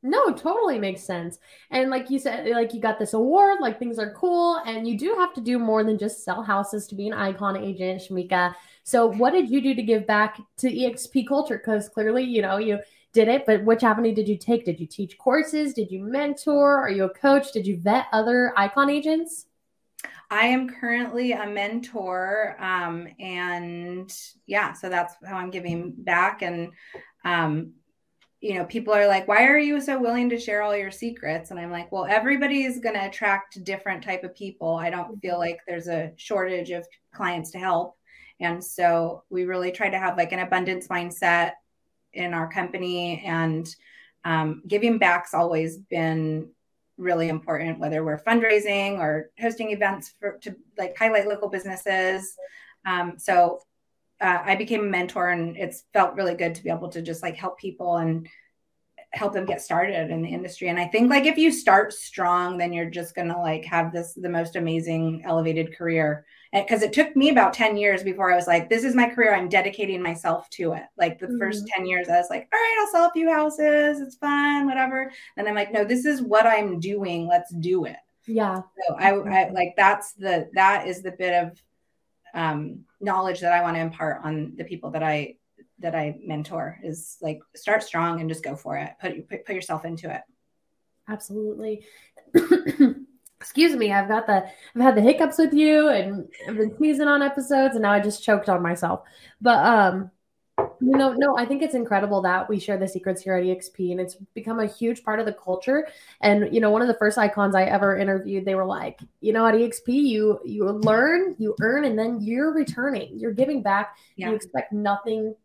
No, 0.01 0.31
totally 0.31 0.79
makes 0.79 1.03
sense. 1.03 1.39
And 1.71 1.89
like 1.89 2.09
you 2.09 2.19
said, 2.19 2.47
like 2.47 2.73
you 2.73 2.79
got 2.79 2.99
this 2.99 3.13
award, 3.13 3.59
like 3.59 3.79
things 3.79 3.99
are 3.99 4.13
cool, 4.13 4.61
and 4.65 4.87
you 4.87 4.97
do 4.97 5.13
have 5.15 5.33
to 5.33 5.41
do 5.41 5.59
more 5.59 5.83
than 5.83 5.97
just 5.97 6.23
sell 6.23 6.41
houses 6.41 6.87
to 6.87 6.95
be 6.95 7.07
an 7.07 7.13
icon 7.13 7.57
agent, 7.57 8.01
Shemeika. 8.01 8.55
So, 8.83 9.07
what 9.07 9.31
did 9.31 9.49
you 9.49 9.61
do 9.61 9.75
to 9.75 9.83
give 9.83 10.07
back 10.07 10.39
to 10.59 10.71
EXP 10.71 11.27
culture? 11.27 11.57
Because 11.57 11.89
clearly, 11.89 12.23
you 12.23 12.41
know, 12.41 12.57
you 12.57 12.79
did 13.11 13.27
it, 13.27 13.45
but 13.45 13.65
which 13.65 13.83
avenue 13.83 14.13
did 14.13 14.29
you 14.29 14.37
take? 14.37 14.63
Did 14.63 14.79
you 14.79 14.87
teach 14.87 15.17
courses? 15.17 15.73
Did 15.73 15.91
you 15.91 16.01
mentor? 16.01 16.77
Are 16.77 16.89
you 16.91 17.03
a 17.03 17.13
coach? 17.13 17.51
Did 17.51 17.67
you 17.67 17.77
vet 17.77 18.05
other 18.13 18.53
icon 18.55 18.89
agents? 18.89 19.47
I 20.31 20.45
am 20.45 20.69
currently 20.69 21.33
a 21.33 21.47
mentor, 21.47 22.55
um, 22.59 23.07
and 23.19 24.15
yeah, 24.45 24.73
so 24.73 24.87
that's 24.87 25.15
how 25.25 25.37
I'm 25.37 25.49
giving 25.49 25.91
back. 25.97 26.41
And 26.41 26.71
um, 27.25 27.73
you 28.41 28.55
know, 28.55 28.65
people 28.65 28.93
are 28.93 29.07
like, 29.07 29.27
why 29.27 29.45
are 29.45 29.57
you 29.57 29.81
so 29.81 29.99
willing 29.99 30.29
to 30.29 30.39
share 30.39 30.61
all 30.61 30.75
your 30.75 30.91
secrets? 30.91 31.51
And 31.51 31.59
I'm 31.59 31.71
like, 31.71 31.91
well, 31.91 32.05
everybody's 32.05 32.79
going 32.79 32.95
to 32.95 33.05
attract 33.05 33.63
different 33.65 34.03
type 34.03 34.23
of 34.23 34.35
people. 34.35 34.75
I 34.75 34.89
don't 34.89 35.19
feel 35.21 35.37
like 35.37 35.59
there's 35.67 35.89
a 35.89 36.13
shortage 36.15 36.69
of 36.69 36.87
clients 37.13 37.51
to 37.51 37.59
help. 37.59 37.97
And 38.39 38.63
so 38.63 39.23
we 39.29 39.43
really 39.43 39.71
try 39.71 39.89
to 39.89 39.99
have 39.99 40.15
like 40.15 40.31
an 40.31 40.39
abundance 40.39 40.87
mindset 40.87 41.53
in 42.13 42.33
our 42.33 42.49
company 42.49 43.21
and 43.25 43.67
um, 44.23 44.63
giving 44.67 44.97
back's 44.97 45.33
always 45.33 45.77
been 45.77 46.49
really 46.97 47.27
important, 47.29 47.79
whether 47.79 48.03
we're 48.03 48.23
fundraising 48.23 48.99
or 48.99 49.31
hosting 49.39 49.71
events 49.71 50.13
for, 50.19 50.37
to 50.41 50.55
like 50.77 50.97
highlight 50.97 51.27
local 51.27 51.49
businesses. 51.49 52.35
Um, 52.85 53.15
so 53.17 53.61
uh, 54.21 54.39
I 54.43 54.55
became 54.55 54.81
a 54.81 54.89
mentor, 54.89 55.29
and 55.29 55.55
it's 55.57 55.83
felt 55.93 56.15
really 56.15 56.35
good 56.35 56.55
to 56.55 56.63
be 56.63 56.69
able 56.69 56.89
to 56.89 57.01
just 57.01 57.23
like 57.23 57.35
help 57.35 57.57
people 57.57 57.97
and 57.97 58.27
help 59.11 59.33
them 59.33 59.45
get 59.45 59.61
started 59.61 60.11
in 60.11 60.21
the 60.21 60.29
industry. 60.29 60.67
And 60.67 60.79
I 60.79 60.85
think 60.85 61.09
like 61.09 61.25
if 61.25 61.37
you 61.37 61.51
start 61.51 61.93
strong, 61.93 62.57
then 62.57 62.71
you're 62.71 62.89
just 62.89 63.15
gonna 63.15 63.39
like 63.39 63.65
have 63.65 63.91
this 63.91 64.13
the 64.13 64.29
most 64.29 64.55
amazing 64.55 65.23
elevated 65.25 65.75
career. 65.75 66.25
Because 66.53 66.81
it 66.81 66.93
took 66.93 67.15
me 67.15 67.29
about 67.29 67.53
10 67.53 67.77
years 67.77 68.01
before 68.01 68.31
I 68.31 68.35
was 68.35 68.47
like, 68.47 68.69
this 68.69 68.83
is 68.83 68.95
my 68.95 69.07
career. 69.07 69.35
I'm 69.35 69.49
dedicating 69.49 70.01
myself 70.01 70.49
to 70.51 70.73
it. 70.73 70.83
Like 70.97 71.19
the 71.19 71.27
mm-hmm. 71.27 71.37
first 71.37 71.67
10 71.67 71.85
years, 71.85 72.09
I 72.09 72.17
was 72.17 72.29
like, 72.31 72.47
all 72.51 72.59
right, 72.59 72.77
I'll 72.81 72.91
sell 72.91 73.07
a 73.07 73.11
few 73.11 73.31
houses. 73.31 74.01
It's 74.01 74.15
fun, 74.15 74.65
whatever. 74.65 75.11
And 75.37 75.47
I'm 75.47 75.53
like, 75.53 75.71
no, 75.71 75.83
this 75.83 76.05
is 76.05 76.23
what 76.23 76.47
I'm 76.47 76.79
doing. 76.79 77.27
Let's 77.27 77.53
do 77.53 77.85
it. 77.85 77.97
Yeah. 78.25 78.61
So 78.87 78.95
I, 78.95 79.11
I 79.11 79.49
like 79.51 79.73
that's 79.75 80.13
the 80.13 80.49
that 80.53 80.87
is 80.87 81.01
the 81.01 81.11
bit 81.11 81.43
of 81.43 81.61
um, 82.33 82.85
knowledge 82.99 83.39
that 83.41 83.53
I 83.53 83.61
want 83.61 83.75
to 83.75 83.81
impart 83.81 84.21
on 84.23 84.53
the 84.55 84.63
people 84.63 84.91
that 84.91 85.03
I 85.03 85.35
that 85.79 85.95
I 85.95 86.17
mentor 86.23 86.77
is 86.83 87.17
like 87.21 87.39
start 87.55 87.83
strong 87.83 88.19
and 88.19 88.29
just 88.29 88.43
go 88.43 88.55
for 88.55 88.77
it. 88.77 88.91
Put 89.01 89.27
put, 89.29 89.45
put 89.45 89.55
yourself 89.55 89.85
into 89.85 90.13
it. 90.13 90.21
Absolutely. 91.07 91.85
Excuse 93.41 93.75
me, 93.75 93.93
I've 93.93 94.09
got 94.09 94.27
the 94.27 94.45
I've 94.75 94.81
had 94.81 94.95
the 94.95 95.01
hiccups 95.01 95.37
with 95.37 95.53
you 95.53 95.89
and 95.89 96.27
I've 96.47 96.57
been 96.57 96.75
sneezing 96.75 97.07
on 97.07 97.21
episodes 97.21 97.75
and 97.75 97.83
now 97.83 97.91
I 97.91 97.99
just 97.99 98.23
choked 98.23 98.49
on 98.49 98.61
myself. 98.61 99.01
But 99.39 99.65
um 99.65 100.11
you 100.81 100.97
know, 100.97 101.13
no, 101.13 101.37
I 101.37 101.45
think 101.45 101.61
it's 101.61 101.75
incredible 101.75 102.21
that 102.21 102.47
we 102.47 102.59
share 102.59 102.77
the 102.77 102.87
secrets 102.87 103.21
here 103.21 103.35
at 103.35 103.43
EXP 103.43 103.91
and 103.91 103.99
it's 103.99 104.15
become 104.33 104.59
a 104.59 104.65
huge 104.65 105.03
part 105.03 105.19
of 105.19 105.25
the 105.25 105.33
culture. 105.33 105.87
And 106.21 106.53
you 106.53 106.61
know, 106.61 106.71
one 106.71 106.81
of 106.81 106.87
the 106.87 106.93
first 106.95 107.17
icons 107.17 107.55
I 107.55 107.63
ever 107.63 107.97
interviewed, 107.97 108.45
they 108.45 108.55
were 108.55 108.65
like, 108.65 108.99
you 109.21 109.33
know, 109.33 109.45
at 109.45 109.55
EXP, 109.55 109.87
you 109.87 110.39
you 110.45 110.65
learn, 110.65 111.35
you 111.37 111.55
earn, 111.61 111.85
and 111.85 111.97
then 111.97 112.21
you're 112.21 112.53
returning, 112.53 113.19
you're 113.19 113.33
giving 113.33 113.61
back. 113.61 113.97
Yeah. 114.15 114.29
You 114.29 114.35
expect 114.35 114.71
nothing 114.73 115.35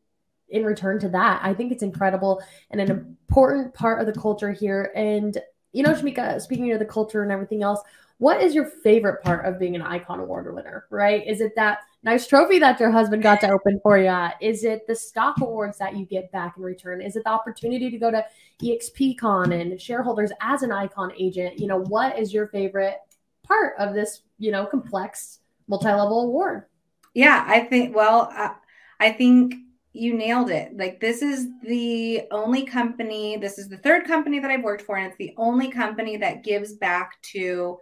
in 0.48 0.64
return 0.64 1.00
to 1.00 1.08
that. 1.08 1.40
I 1.42 1.54
think 1.54 1.72
it's 1.72 1.82
incredible 1.82 2.42
and 2.70 2.80
an 2.80 2.90
important 2.90 3.74
part 3.74 4.00
of 4.00 4.06
the 4.06 4.18
culture 4.18 4.52
here. 4.52 4.92
And 4.94 5.36
you 5.74 5.82
know, 5.82 5.92
Shemeika, 5.92 6.40
speaking 6.40 6.72
of 6.72 6.78
the 6.78 6.84
culture 6.86 7.22
and 7.22 7.30
everything 7.30 7.62
else, 7.62 7.80
what 8.18 8.40
is 8.40 8.54
your 8.54 8.64
favorite 8.64 9.22
part 9.22 9.44
of 9.44 9.58
being 9.58 9.74
an 9.74 9.82
icon 9.82 10.20
award 10.20 10.54
winner? 10.54 10.86
Right? 10.88 11.26
Is 11.26 11.40
it 11.40 11.54
that 11.56 11.80
nice 12.04 12.26
trophy 12.26 12.58
that 12.60 12.78
your 12.78 12.90
husband 12.90 13.22
got 13.22 13.40
to 13.40 13.50
open 13.50 13.80
for 13.82 13.98
you? 13.98 14.28
Is 14.40 14.64
it 14.64 14.86
the 14.86 14.94
stock 14.94 15.40
awards 15.40 15.78
that 15.78 15.96
you 15.96 16.06
get 16.06 16.30
back 16.30 16.56
in 16.56 16.62
return? 16.62 17.02
Is 17.02 17.16
it 17.16 17.24
the 17.24 17.30
opportunity 17.30 17.90
to 17.90 17.98
go 17.98 18.10
to 18.10 18.24
EXPCon 18.62 19.60
and 19.60 19.80
shareholders 19.80 20.30
as 20.40 20.62
an 20.62 20.70
icon 20.70 21.12
agent? 21.18 21.58
You 21.58 21.66
know, 21.66 21.80
what 21.80 22.18
is 22.18 22.32
your 22.32 22.46
favorite 22.48 22.98
part 23.42 23.74
of 23.78 23.94
this, 23.94 24.22
you 24.38 24.52
know, 24.52 24.64
complex 24.64 25.40
multi-level 25.66 26.22
award? 26.22 26.66
Yeah, 27.14 27.44
I 27.46 27.60
think 27.60 27.96
well, 27.96 28.32
uh, 28.34 28.54
I 29.00 29.10
think 29.10 29.54
you 29.94 30.12
nailed 30.12 30.50
it. 30.50 30.76
Like 30.76 31.00
this 31.00 31.22
is 31.22 31.46
the 31.62 32.24
only 32.32 32.66
company, 32.66 33.36
this 33.36 33.58
is 33.58 33.68
the 33.68 33.78
third 33.78 34.06
company 34.06 34.40
that 34.40 34.50
I've 34.50 34.64
worked 34.64 34.82
for 34.82 34.96
and 34.96 35.06
it's 35.06 35.16
the 35.16 35.34
only 35.36 35.70
company 35.70 36.16
that 36.16 36.42
gives 36.42 36.74
back 36.74 37.22
to 37.32 37.78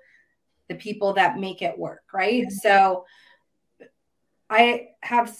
the 0.68 0.74
people 0.74 1.14
that 1.14 1.38
make 1.38 1.62
it 1.62 1.76
work, 1.78 2.02
right? 2.12 2.44
Mm-hmm. 2.44 2.54
So 2.54 3.06
I 4.50 4.88
have 5.00 5.34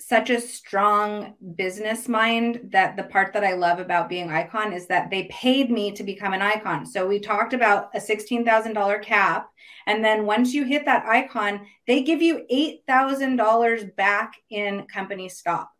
such 0.00 0.30
a 0.30 0.40
strong 0.40 1.34
business 1.54 2.08
mind 2.08 2.70
that 2.72 2.96
the 2.96 3.04
part 3.04 3.32
that 3.32 3.44
I 3.44 3.52
love 3.52 3.78
about 3.78 4.08
being 4.08 4.28
icon 4.28 4.72
is 4.72 4.88
that 4.88 5.08
they 5.08 5.28
paid 5.30 5.70
me 5.70 5.92
to 5.92 6.02
become 6.02 6.32
an 6.32 6.42
icon. 6.42 6.84
So 6.84 7.06
we 7.06 7.20
talked 7.20 7.52
about 7.52 7.90
a 7.94 8.00
$16,000 8.00 9.02
cap 9.02 9.50
and 9.86 10.04
then 10.04 10.26
once 10.26 10.52
you 10.52 10.64
hit 10.64 10.84
that 10.86 11.06
icon, 11.06 11.64
they 11.86 12.02
give 12.02 12.20
you 12.20 12.44
$8,000 12.52 13.94
back 13.94 14.32
in 14.50 14.84
company 14.86 15.28
stock. 15.28 15.70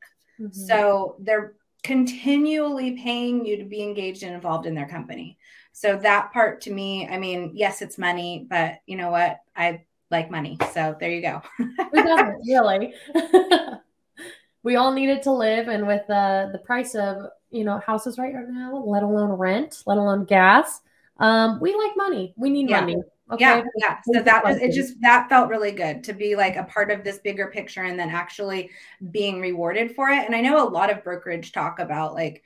Mm-hmm. 0.43 0.67
So 0.67 1.17
they're 1.21 1.55
continually 1.83 2.93
paying 2.93 3.45
you 3.45 3.57
to 3.59 3.65
be 3.65 3.83
engaged 3.83 4.23
and 4.23 4.35
involved 4.35 4.67
in 4.67 4.75
their 4.75 4.89
company. 4.89 5.39
So 5.73 5.97
that 5.99 6.33
part 6.33 6.61
to 6.63 6.73
me, 6.73 7.09
I 7.09 7.19
mean, 7.19 7.53
yes, 7.55 7.83
it's 7.83 7.99
money, 7.99 8.47
but 8.49 8.81
you 8.87 8.97
know 8.97 9.11
what? 9.11 9.39
I 9.57 9.85
like 10.11 10.31
money. 10.31 10.59
So 10.73 10.97
there 11.01 11.11
you 11.11 11.23
go. 11.23 11.43
Who 11.57 12.03
doesn't 12.03 12.37
really? 12.47 12.95
we 14.63 14.77
all 14.77 14.93
needed 14.93 15.23
to 15.23 15.33
live, 15.33 15.69
and 15.69 15.87
with 15.87 16.09
uh, 16.11 16.49
the 16.53 16.61
price 16.65 16.95
of 16.95 17.25
you 17.51 17.65
know 17.65 17.79
houses 17.79 18.19
right 18.19 18.35
now, 18.35 18.83
let 18.87 19.03
alone 19.03 19.33
rent, 19.33 19.83
let 19.87 19.99
alone 19.99 20.25
gas, 20.25 20.81
um, 21.19 21.59
we 21.61 21.75
like 21.75 21.97
money. 21.97 22.35
We 22.37 22.51
need 22.51 22.69
yeah. 22.69 22.81
money. 22.81 22.97
Okay. 23.33 23.45
Yeah, 23.45 23.63
yeah. 23.77 23.99
So 24.13 24.23
that 24.23 24.45
was 24.45 24.59
it. 24.59 24.73
Just 24.73 25.01
that 25.01 25.29
felt 25.29 25.49
really 25.49 25.73
good 25.73 26.05
to 26.05 26.13
be 26.13 26.37
like 26.37 26.57
a 26.57 26.65
part 26.65 26.91
of 26.91 27.03
this 27.03 27.19
bigger 27.19 27.47
picture, 27.49 27.83
and 27.83 27.99
then 27.99 28.11
actually 28.11 28.71
being 29.11 29.41
rewarded 29.41 29.95
for 29.95 30.11
it. 30.11 30.27
And 30.27 30.35
I 30.35 30.41
know 30.43 30.67
a 30.67 30.69
lot 30.69 30.91
of 30.91 31.03
brokerage 31.03 31.53
talk 31.53 31.79
about 31.79 32.15
like 32.15 32.43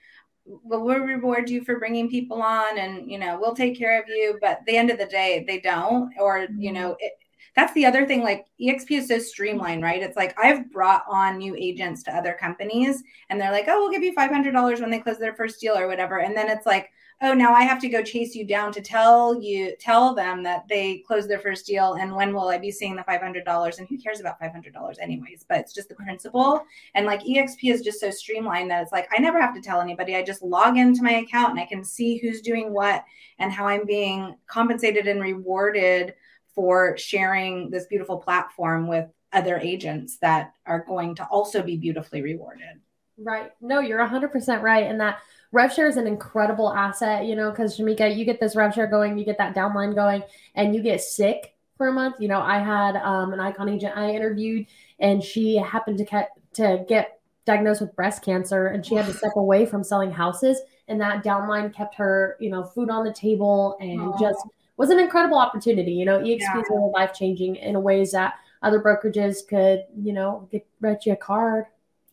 well, 0.46 0.84
we'll 0.84 1.00
reward 1.00 1.50
you 1.50 1.64
for 1.64 1.78
bringing 1.78 2.08
people 2.08 2.40
on 2.40 2.78
and 2.78 3.10
you 3.10 3.18
know 3.18 3.38
we'll 3.40 3.54
take 3.54 3.76
care 3.76 4.00
of 4.00 4.08
you 4.08 4.38
but 4.40 4.60
the 4.66 4.76
end 4.76 4.90
of 4.90 4.98
the 4.98 5.06
day 5.06 5.44
they 5.46 5.58
don't 5.60 6.12
or 6.18 6.46
you 6.56 6.72
know 6.72 6.90
mm-hmm. 6.90 7.04
it, 7.04 7.12
that's 7.56 7.72
the 7.72 7.84
other 7.84 8.06
thing 8.06 8.22
like 8.22 8.46
exp 8.60 8.90
is 8.90 9.08
so 9.08 9.18
streamlined 9.18 9.82
right 9.82 10.02
it's 10.02 10.16
like 10.16 10.38
i've 10.38 10.70
brought 10.70 11.02
on 11.10 11.38
new 11.38 11.56
agents 11.56 12.02
to 12.02 12.14
other 12.14 12.36
companies 12.38 13.02
and 13.28 13.40
they're 13.40 13.50
like 13.50 13.66
oh 13.66 13.80
we'll 13.80 13.90
give 13.90 14.04
you 14.04 14.14
$500 14.14 14.80
when 14.80 14.90
they 14.90 15.00
close 15.00 15.18
their 15.18 15.34
first 15.34 15.60
deal 15.60 15.76
or 15.76 15.88
whatever 15.88 16.20
and 16.20 16.36
then 16.36 16.48
it's 16.48 16.66
like 16.66 16.90
oh 17.22 17.32
now 17.32 17.54
i 17.54 17.62
have 17.62 17.80
to 17.80 17.88
go 17.88 18.02
chase 18.02 18.34
you 18.34 18.46
down 18.46 18.72
to 18.72 18.80
tell 18.80 19.40
you 19.40 19.74
tell 19.80 20.14
them 20.14 20.42
that 20.42 20.64
they 20.68 20.98
closed 21.06 21.28
their 21.28 21.38
first 21.38 21.66
deal 21.66 21.94
and 21.94 22.14
when 22.14 22.34
will 22.34 22.48
i 22.48 22.58
be 22.58 22.70
seeing 22.70 22.94
the 22.94 23.02
$500 23.02 23.78
and 23.78 23.88
who 23.88 23.98
cares 23.98 24.20
about 24.20 24.40
$500 24.40 24.96
anyways 25.00 25.44
but 25.48 25.58
it's 25.58 25.72
just 25.72 25.88
the 25.88 25.94
principle 25.94 26.62
and 26.94 27.06
like 27.06 27.22
exp 27.22 27.58
is 27.62 27.82
just 27.82 28.00
so 28.00 28.10
streamlined 28.10 28.70
that 28.70 28.82
it's 28.82 28.92
like 28.92 29.08
i 29.16 29.20
never 29.20 29.40
have 29.40 29.54
to 29.54 29.62
tell 29.62 29.80
anybody 29.80 30.16
i 30.16 30.22
just 30.22 30.42
log 30.42 30.76
into 30.76 31.02
my 31.02 31.12
account 31.12 31.50
and 31.50 31.60
i 31.60 31.66
can 31.66 31.82
see 31.82 32.18
who's 32.18 32.40
doing 32.40 32.72
what 32.72 33.04
and 33.38 33.52
how 33.52 33.66
i'm 33.66 33.86
being 33.86 34.36
compensated 34.46 35.06
and 35.06 35.20
rewarded 35.20 36.14
for 36.54 36.96
sharing 36.96 37.70
this 37.70 37.86
beautiful 37.86 38.16
platform 38.16 38.88
with 38.88 39.06
other 39.32 39.58
agents 39.58 40.16
that 40.18 40.54
are 40.64 40.84
going 40.84 41.14
to 41.14 41.24
also 41.26 41.62
be 41.62 41.76
beautifully 41.76 42.22
rewarded. 42.22 42.80
Right. 43.18 43.52
No, 43.60 43.80
you're 43.80 44.04
100% 44.04 44.62
right. 44.62 44.86
And 44.86 45.00
that 45.00 45.18
rev 45.56 45.72
share 45.72 45.88
is 45.88 45.96
an 45.96 46.06
incredible 46.06 46.72
asset, 46.72 47.24
you 47.24 47.34
know, 47.34 47.50
because 47.50 47.78
Shemeika, 47.78 48.14
you 48.14 48.26
get 48.26 48.38
this 48.38 48.54
rev 48.54 48.74
share 48.74 48.86
going, 48.86 49.16
you 49.16 49.24
get 49.24 49.38
that 49.38 49.54
downline 49.54 49.94
going, 49.94 50.22
and 50.54 50.74
you 50.74 50.82
get 50.82 51.00
sick 51.00 51.56
for 51.78 51.88
a 51.88 51.92
month. 51.92 52.16
You 52.20 52.28
know, 52.28 52.40
I 52.40 52.58
had 52.58 52.96
um, 52.96 53.32
an 53.32 53.40
icon 53.40 53.70
agent 53.70 53.96
I 53.96 54.10
interviewed, 54.10 54.66
and 55.00 55.24
she 55.24 55.56
happened 55.56 55.96
to, 55.98 56.04
get 56.04 56.28
to 56.54 56.84
get 56.86 57.20
diagnosed 57.46 57.80
with 57.80 57.96
breast 57.96 58.22
cancer, 58.22 58.68
and 58.68 58.84
she 58.84 58.94
had 58.94 59.06
to 59.06 59.14
step 59.14 59.32
away 59.36 59.64
from 59.64 59.82
selling 59.82 60.12
houses. 60.12 60.60
And 60.88 61.00
that 61.00 61.24
downline 61.24 61.74
kept 61.74 61.94
her, 61.94 62.36
you 62.38 62.50
know, 62.50 62.62
food 62.62 62.90
on 62.90 63.04
the 63.04 63.12
table 63.12 63.76
and 63.80 63.98
Aww. 63.98 64.20
just 64.20 64.38
was 64.76 64.90
an 64.90 65.00
incredible 65.00 65.38
opportunity. 65.38 65.92
You 65.92 66.04
know, 66.04 66.20
EXP 66.20 66.40
yeah. 66.40 66.60
is 66.60 66.66
really 66.70 66.90
life 66.92 67.14
changing 67.14 67.56
in 67.56 67.82
ways 67.82 68.12
that 68.12 68.34
other 68.62 68.78
brokerages 68.78 69.46
could, 69.48 69.84
you 69.96 70.12
know, 70.12 70.48
get 70.52 70.66
write 70.80 71.06
you 71.06 71.14
a 71.14 71.16
card. 71.16 71.64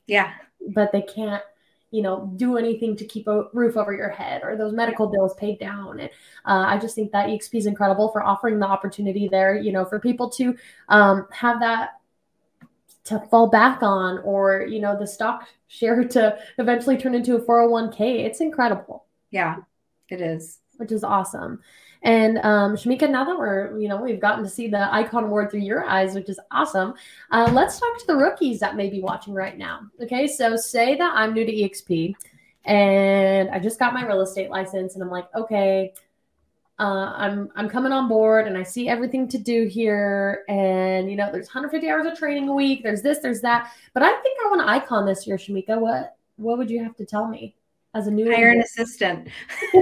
Yeah. 0.07 0.31
But 0.69 0.91
they 0.91 1.01
can't, 1.01 1.43
you 1.93 2.01
know, 2.01 2.33
do 2.37 2.57
anything 2.57 2.95
to 2.97 3.05
keep 3.05 3.27
a 3.27 3.43
roof 3.53 3.77
over 3.77 3.93
your 3.93 4.09
head 4.09 4.41
or 4.43 4.57
those 4.57 4.73
medical 4.73 5.05
bills 5.05 5.35
paid 5.35 5.59
down. 5.59 5.99
And 5.99 6.09
uh, 6.43 6.65
I 6.67 6.79
just 6.79 6.95
think 6.95 7.11
that 7.11 7.27
EXP 7.27 7.53
is 7.53 7.65
incredible 7.67 8.11
for 8.11 8.23
offering 8.23 8.57
the 8.57 8.65
opportunity 8.65 9.27
there, 9.27 9.55
you 9.55 9.71
know, 9.71 9.85
for 9.85 9.99
people 9.99 10.27
to 10.31 10.57
um, 10.89 11.27
have 11.31 11.59
that 11.59 11.99
to 13.03 13.19
fall 13.29 13.47
back 13.47 13.83
on 13.83 14.17
or, 14.23 14.65
you 14.67 14.79
know, 14.79 14.97
the 14.97 15.05
stock 15.05 15.47
share 15.67 16.03
to 16.03 16.35
eventually 16.57 16.97
turn 16.97 17.13
into 17.13 17.35
a 17.35 17.41
401k. 17.41 18.25
It's 18.25 18.41
incredible. 18.41 19.05
Yeah, 19.29 19.57
it 20.09 20.19
is. 20.19 20.59
Which 20.77 20.91
is 20.91 21.03
awesome. 21.03 21.61
And 22.03 22.37
um, 22.39 22.75
Shemeika, 22.75 23.09
now 23.09 23.23
that 23.23 23.37
we're, 23.37 23.79
you 23.79 23.87
know, 23.87 23.97
we've 23.97 24.19
gotten 24.19 24.43
to 24.43 24.49
see 24.49 24.67
the 24.67 24.93
icon 24.93 25.23
award 25.23 25.49
through 25.49 25.61
your 25.61 25.85
eyes, 25.85 26.13
which 26.15 26.29
is 26.29 26.39
awesome. 26.51 26.93
Uh, 27.31 27.49
let's 27.53 27.79
talk 27.79 27.97
to 27.99 28.07
the 28.07 28.15
rookies 28.15 28.59
that 28.59 28.75
may 28.75 28.89
be 28.89 29.01
watching 29.01 29.33
right 29.33 29.57
now. 29.57 29.81
Okay, 30.01 30.27
so 30.27 30.57
say 30.57 30.95
that 30.95 31.13
I'm 31.15 31.33
new 31.33 31.45
to 31.45 31.51
EXP 31.51 32.13
and 32.65 33.49
I 33.49 33.59
just 33.59 33.79
got 33.79 33.93
my 33.93 34.05
real 34.05 34.21
estate 34.21 34.49
license, 34.49 34.93
and 34.93 35.03
I'm 35.03 35.09
like, 35.09 35.27
okay, 35.35 35.93
uh, 36.79 37.13
I'm 37.15 37.49
I'm 37.55 37.69
coming 37.69 37.91
on 37.91 38.07
board, 38.07 38.47
and 38.47 38.57
I 38.57 38.63
see 38.63 38.87
everything 38.87 39.27
to 39.29 39.37
do 39.37 39.65
here, 39.65 40.43
and 40.47 41.09
you 41.09 41.17
know, 41.17 41.29
there's 41.31 41.47
150 41.47 41.89
hours 41.89 42.05
of 42.05 42.17
training 42.17 42.49
a 42.49 42.53
week. 42.53 42.83
There's 42.83 43.01
this, 43.01 43.19
there's 43.19 43.41
that, 43.41 43.71
but 43.93 44.03
I 44.03 44.11
think 44.21 44.39
I 44.45 44.49
want 44.49 44.61
to 44.61 44.69
icon 44.69 45.05
this 45.05 45.27
year, 45.27 45.37
Shemeika. 45.37 45.79
What 45.79 46.15
what 46.37 46.57
would 46.57 46.69
you 46.69 46.83
have 46.83 46.95
to 46.97 47.05
tell 47.05 47.27
me? 47.27 47.55
As 47.93 48.07
a 48.07 48.11
new 48.11 48.31
hire 48.31 48.49
an 48.49 48.61
assistant. 48.61 49.27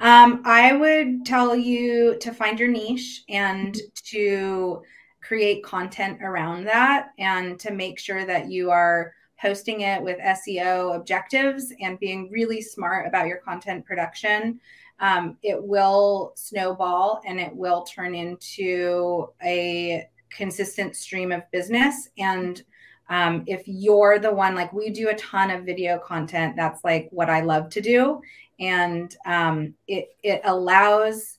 um, 0.00 0.42
I 0.44 0.76
would 0.78 1.24
tell 1.24 1.56
you 1.56 2.16
to 2.20 2.32
find 2.32 2.58
your 2.58 2.68
niche 2.68 3.24
and 3.28 3.76
to 4.06 4.82
create 5.22 5.62
content 5.64 6.18
around 6.22 6.64
that 6.64 7.10
and 7.18 7.58
to 7.60 7.72
make 7.72 7.98
sure 7.98 8.24
that 8.26 8.50
you 8.50 8.70
are 8.70 9.12
posting 9.40 9.80
it 9.82 10.02
with 10.02 10.18
SEO 10.18 10.94
objectives 10.96 11.72
and 11.80 11.98
being 11.98 12.30
really 12.30 12.60
smart 12.60 13.06
about 13.06 13.26
your 13.26 13.38
content 13.38 13.86
production. 13.86 14.60
Um, 14.98 15.38
it 15.42 15.62
will 15.62 16.32
snowball 16.36 17.22
and 17.26 17.40
it 17.40 17.54
will 17.54 17.84
turn 17.84 18.14
into 18.14 19.28
a 19.42 20.06
consistent 20.28 20.94
stream 20.94 21.32
of 21.32 21.50
business 21.50 22.10
and 22.18 22.62
um, 23.10 23.42
if 23.48 23.64
you're 23.66 24.20
the 24.20 24.32
one 24.32 24.54
like 24.54 24.72
we 24.72 24.88
do 24.88 25.08
a 25.08 25.16
ton 25.16 25.50
of 25.50 25.64
video 25.64 25.98
content. 25.98 26.54
That's 26.56 26.82
like 26.84 27.08
what 27.10 27.28
i 27.28 27.40
love 27.40 27.68
to 27.70 27.80
do. 27.80 28.22
And 28.58 29.14
um, 29.26 29.74
it 29.86 30.16
it 30.22 30.40
allows 30.44 31.38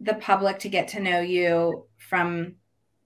the 0.00 0.14
public 0.14 0.58
to 0.58 0.68
get 0.68 0.88
to 0.88 1.00
know 1.00 1.20
you 1.20 1.86
from 1.96 2.56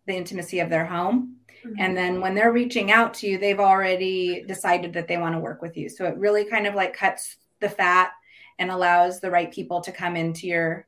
the 0.06 0.16
intimacy 0.16 0.60
of 0.60 0.70
their 0.70 0.86
home. 0.86 1.34
Mm-hmm. 1.64 1.74
and 1.78 1.96
then 1.96 2.20
when 2.20 2.34
they're 2.34 2.52
reaching 2.52 2.92
out 2.92 3.14
to 3.14 3.26
you 3.26 3.38
they've 3.38 3.58
already 3.58 4.44
decided 4.46 4.92
that 4.92 5.08
they 5.08 5.16
want 5.16 5.34
to 5.34 5.38
work 5.38 5.62
with 5.62 5.76
you. 5.76 5.88
So 5.88 6.04
it 6.06 6.16
really 6.16 6.44
kind 6.44 6.66
of 6.66 6.74
like 6.74 6.94
cuts 6.94 7.36
the 7.60 7.68
fat 7.68 8.12
and 8.58 8.70
allows 8.70 9.20
the 9.20 9.30
right 9.30 9.52
people 9.52 9.80
to 9.80 9.92
come 9.92 10.16
into 10.16 10.46
your 10.46 10.86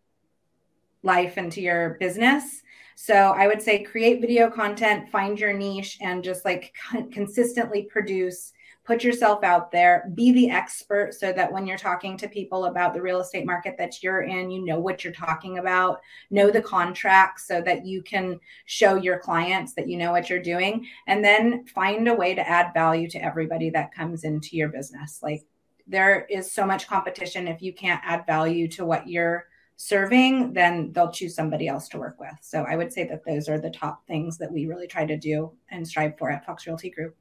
life 1.03 1.37
and 1.37 1.51
to 1.53 1.61
your 1.61 1.97
business 2.01 2.63
so 3.01 3.15
I 3.15 3.47
would 3.47 3.63
say 3.63 3.85
create 3.85 4.21
video 4.21 4.51
content, 4.51 5.09
find 5.09 5.39
your 5.39 5.53
niche, 5.53 5.99
and 6.01 6.25
just 6.25 6.45
like 6.45 6.75
consistently 7.13 7.85
produce. 7.85 8.53
Put 8.83 9.05
yourself 9.05 9.45
out 9.45 9.71
there, 9.71 10.11
be 10.17 10.33
the 10.33 10.51
expert 10.51 11.15
so 11.15 11.33
that 11.33 11.53
when 11.53 11.65
you're 11.65 11.79
talking 11.79 12.17
to 12.17 12.29
people 12.29 12.65
about 12.65 12.95
the 12.95 13.01
real 13.01 13.21
estate 13.21 13.47
market 13.47 13.77
that 13.79 14.03
you're 14.03 14.23
in, 14.23 14.51
you 14.51 14.65
know 14.65 14.81
what 14.81 15.05
you're 15.05 15.13
talking 15.13 15.59
about, 15.59 16.01
know 16.31 16.51
the 16.51 16.61
contracts 16.61 17.47
so 17.47 17.61
that 17.61 17.87
you 17.87 18.03
can 18.03 18.41
show 18.65 18.97
your 18.97 19.21
clients 19.21 19.75
that 19.75 19.89
you 19.89 19.97
know 19.97 20.11
what 20.11 20.29
you're 20.29 20.43
doing, 20.43 20.85
and 21.07 21.25
then 21.25 21.67
find 21.67 22.09
a 22.09 22.15
way 22.15 22.35
to 22.35 22.49
add 22.49 22.75
value 22.75 23.09
to 23.11 23.25
everybody 23.25 23.71
that 23.71 23.95
comes 23.95 24.25
into 24.25 24.57
your 24.57 24.71
business. 24.71 25.21
Like 25.23 25.47
there 25.87 26.27
is 26.29 26.51
so 26.51 26.67
much 26.67 26.89
competition 26.89 27.47
if 27.47 27.63
you 27.63 27.73
can't 27.73 28.03
add 28.05 28.27
value 28.27 28.67
to 28.69 28.85
what 28.85 29.09
you're 29.09 29.47
serving, 29.79 30.53
then 30.53 30.91
they'll 30.93 31.11
choose 31.11 31.37
somebody 31.37 31.69
else 31.69 31.89
to 31.89 31.99
work 31.99 32.19
with. 32.19 32.35
So 32.43 32.65
I 32.69 32.75
would 32.75 32.93
say 32.93 33.05
that 33.05 33.25
those 33.25 33.49
are 33.49 33.61
the 33.61 33.71
top 33.71 34.05
things 34.07 34.37
that 34.39 34.51
we 34.51 34.67
really 34.67 34.89
try 34.89 35.07
to 35.07 35.17
do 35.17 35.53
and 35.71 35.87
strive 35.87 36.19
for 36.19 36.31
at 36.31 36.45
Fox 36.45 36.67
Realty 36.67 36.91
Group. 36.91 37.17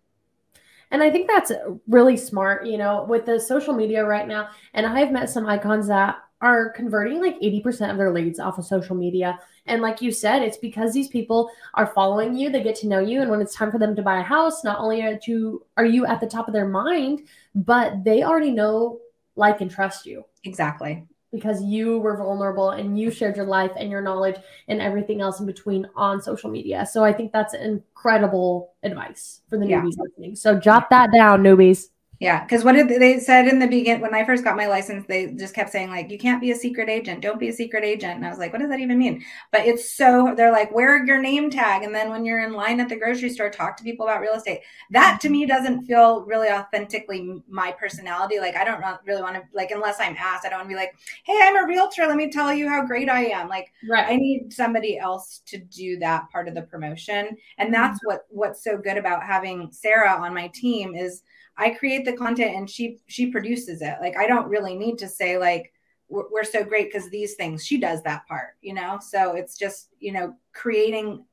And 0.89 1.03
I 1.03 1.11
think 1.11 1.29
that's 1.29 1.51
really 1.87 2.17
smart, 2.17 2.65
you 2.65 2.79
know, 2.79 3.05
with 3.07 3.25
the 3.25 3.39
social 3.39 3.75
media 3.75 4.03
right 4.03 4.27
now. 4.27 4.49
And 4.73 4.87
I've 4.87 5.11
met 5.11 5.29
some 5.29 5.45
icons 5.45 5.87
that 5.87 6.17
are 6.41 6.71
converting 6.71 7.21
like 7.21 7.39
80% 7.39 7.91
of 7.91 7.97
their 7.97 8.11
leads 8.11 8.39
off 8.39 8.57
of 8.57 8.65
social 8.65 8.95
media. 8.95 9.39
And 9.67 9.83
like 9.83 10.01
you 10.01 10.11
said, 10.11 10.41
it's 10.41 10.57
because 10.57 10.93
these 10.93 11.09
people 11.09 11.51
are 11.75 11.93
following 11.93 12.35
you, 12.35 12.49
they 12.49 12.63
get 12.63 12.75
to 12.77 12.87
know 12.87 12.99
you. 12.99 13.21
And 13.21 13.29
when 13.29 13.41
it's 13.41 13.55
time 13.55 13.71
for 13.71 13.77
them 13.77 13.95
to 13.95 14.01
buy 14.01 14.19
a 14.19 14.23
house, 14.23 14.63
not 14.63 14.79
only 14.79 15.03
are 15.03 15.19
you 15.27 15.63
are 15.77 15.85
you 15.85 16.07
at 16.07 16.21
the 16.21 16.27
top 16.27 16.47
of 16.47 16.55
their 16.55 16.67
mind, 16.67 17.27
but 17.53 18.03
they 18.03 18.23
already 18.23 18.51
know, 18.51 18.99
like, 19.35 19.61
and 19.61 19.69
trust 19.69 20.07
you. 20.07 20.25
Exactly 20.43 21.05
because 21.31 21.63
you 21.63 21.99
were 21.99 22.17
vulnerable 22.17 22.71
and 22.71 22.99
you 22.99 23.11
shared 23.11 23.35
your 23.35 23.45
life 23.45 23.71
and 23.77 23.91
your 23.91 24.01
knowledge 24.01 24.37
and 24.67 24.81
everything 24.81 25.21
else 25.21 25.39
in 25.39 25.45
between 25.45 25.87
on 25.95 26.21
social 26.21 26.49
media. 26.49 26.85
So 26.85 27.03
I 27.03 27.11
think 27.11 27.31
that's 27.31 27.53
incredible 27.53 28.73
advice 28.83 29.41
for 29.49 29.57
the 29.57 29.65
newbies 29.65 29.93
yeah. 29.97 30.03
listening. 30.03 30.35
So 30.35 30.57
jot 30.59 30.89
that 30.89 31.11
down, 31.13 31.43
newbies. 31.43 31.87
Yeah, 32.19 32.43
because 32.43 32.63
what 32.63 32.73
did 32.73 32.89
they 32.89 33.19
said 33.19 33.47
in 33.47 33.59
the 33.59 33.67
beginning 33.67 34.01
when 34.01 34.15
I 34.15 34.25
first 34.25 34.43
got 34.43 34.57
my 34.57 34.65
license, 34.65 35.05
they 35.07 35.27
just 35.33 35.53
kept 35.53 35.71
saying 35.71 35.91
like, 35.91 36.09
"You 36.09 36.17
can't 36.17 36.41
be 36.41 36.49
a 36.49 36.55
secret 36.55 36.89
agent. 36.89 37.21
Don't 37.21 37.39
be 37.39 37.49
a 37.49 37.53
secret 37.53 37.83
agent." 37.83 38.15
And 38.15 38.25
I 38.25 38.29
was 38.29 38.39
like, 38.39 38.51
"What 38.51 38.59
does 38.59 38.69
that 38.69 38.79
even 38.79 38.97
mean?" 38.97 39.23
But 39.51 39.67
it's 39.67 39.91
so 39.91 40.33
they're 40.35 40.51
like, 40.51 40.73
"Wear 40.73 41.05
your 41.05 41.21
name 41.21 41.51
tag," 41.51 41.83
and 41.83 41.93
then 41.93 42.09
when 42.09 42.25
you're 42.25 42.43
in 42.43 42.53
line 42.53 42.79
at 42.79 42.89
the 42.89 42.95
grocery 42.95 43.29
store, 43.29 43.51
talk 43.51 43.77
to 43.77 43.83
people 43.83 44.07
about 44.07 44.21
real 44.21 44.33
estate. 44.33 44.61
That 44.89 45.19
to 45.21 45.29
me 45.29 45.45
doesn't 45.45 45.85
feel 45.85 46.25
really 46.25 46.49
authentically 46.49 47.43
my 47.47 47.71
personality. 47.73 48.39
Like 48.39 48.55
I 48.55 48.63
don't 48.63 48.83
really 49.05 49.21
want 49.21 49.35
to 49.35 49.43
like 49.53 49.69
unless 49.69 49.99
I'm 49.99 50.15
asked, 50.17 50.43
I 50.43 50.49
don't 50.49 50.59
want 50.59 50.69
to 50.69 50.75
be 50.75 50.79
like, 50.79 50.95
"Hey, 51.23 51.39
I'm 51.39 51.63
a 51.63 51.67
realtor. 51.67 52.07
Let 52.07 52.17
me 52.17 52.31
tell 52.31 52.51
you 52.51 52.67
how 52.67 52.83
great 52.83 53.09
I 53.09 53.25
am." 53.25 53.47
Like, 53.47 53.71
right. 53.87 54.07
I 54.09 54.15
need 54.15 54.51
somebody 54.51 54.97
else 54.97 55.43
to 55.45 55.59
do 55.59 55.99
that 55.99 56.31
part 56.31 56.47
of 56.47 56.55
the 56.55 56.63
promotion, 56.63 57.37
and 57.59 57.71
that's 57.71 57.99
mm-hmm. 57.99 58.07
what 58.07 58.21
what's 58.29 58.63
so 58.63 58.75
good 58.75 58.97
about 58.97 59.23
having 59.23 59.69
Sarah 59.71 60.19
on 60.19 60.33
my 60.33 60.47
team 60.47 60.95
is 60.95 61.21
I 61.57 61.71
create 61.71 62.05
the 62.05 62.13
content 62.13 62.55
and 62.55 62.69
she 62.69 62.99
she 63.07 63.31
produces 63.31 63.81
it. 63.81 63.97
Like 63.99 64.15
I 64.17 64.27
don't 64.27 64.47
really 64.47 64.75
need 64.75 64.99
to 64.99 65.07
say 65.07 65.37
like 65.37 65.73
we're, 66.09 66.29
we're 66.31 66.43
so 66.43 66.63
great 66.63 66.91
because 66.91 67.09
these 67.09 67.35
things. 67.35 67.65
She 67.65 67.77
does 67.77 68.03
that 68.03 68.27
part, 68.27 68.55
you 68.61 68.73
know. 68.73 68.99
So 69.01 69.33
it's 69.33 69.57
just 69.57 69.89
you 69.99 70.11
know 70.11 70.35
creating 70.53 71.25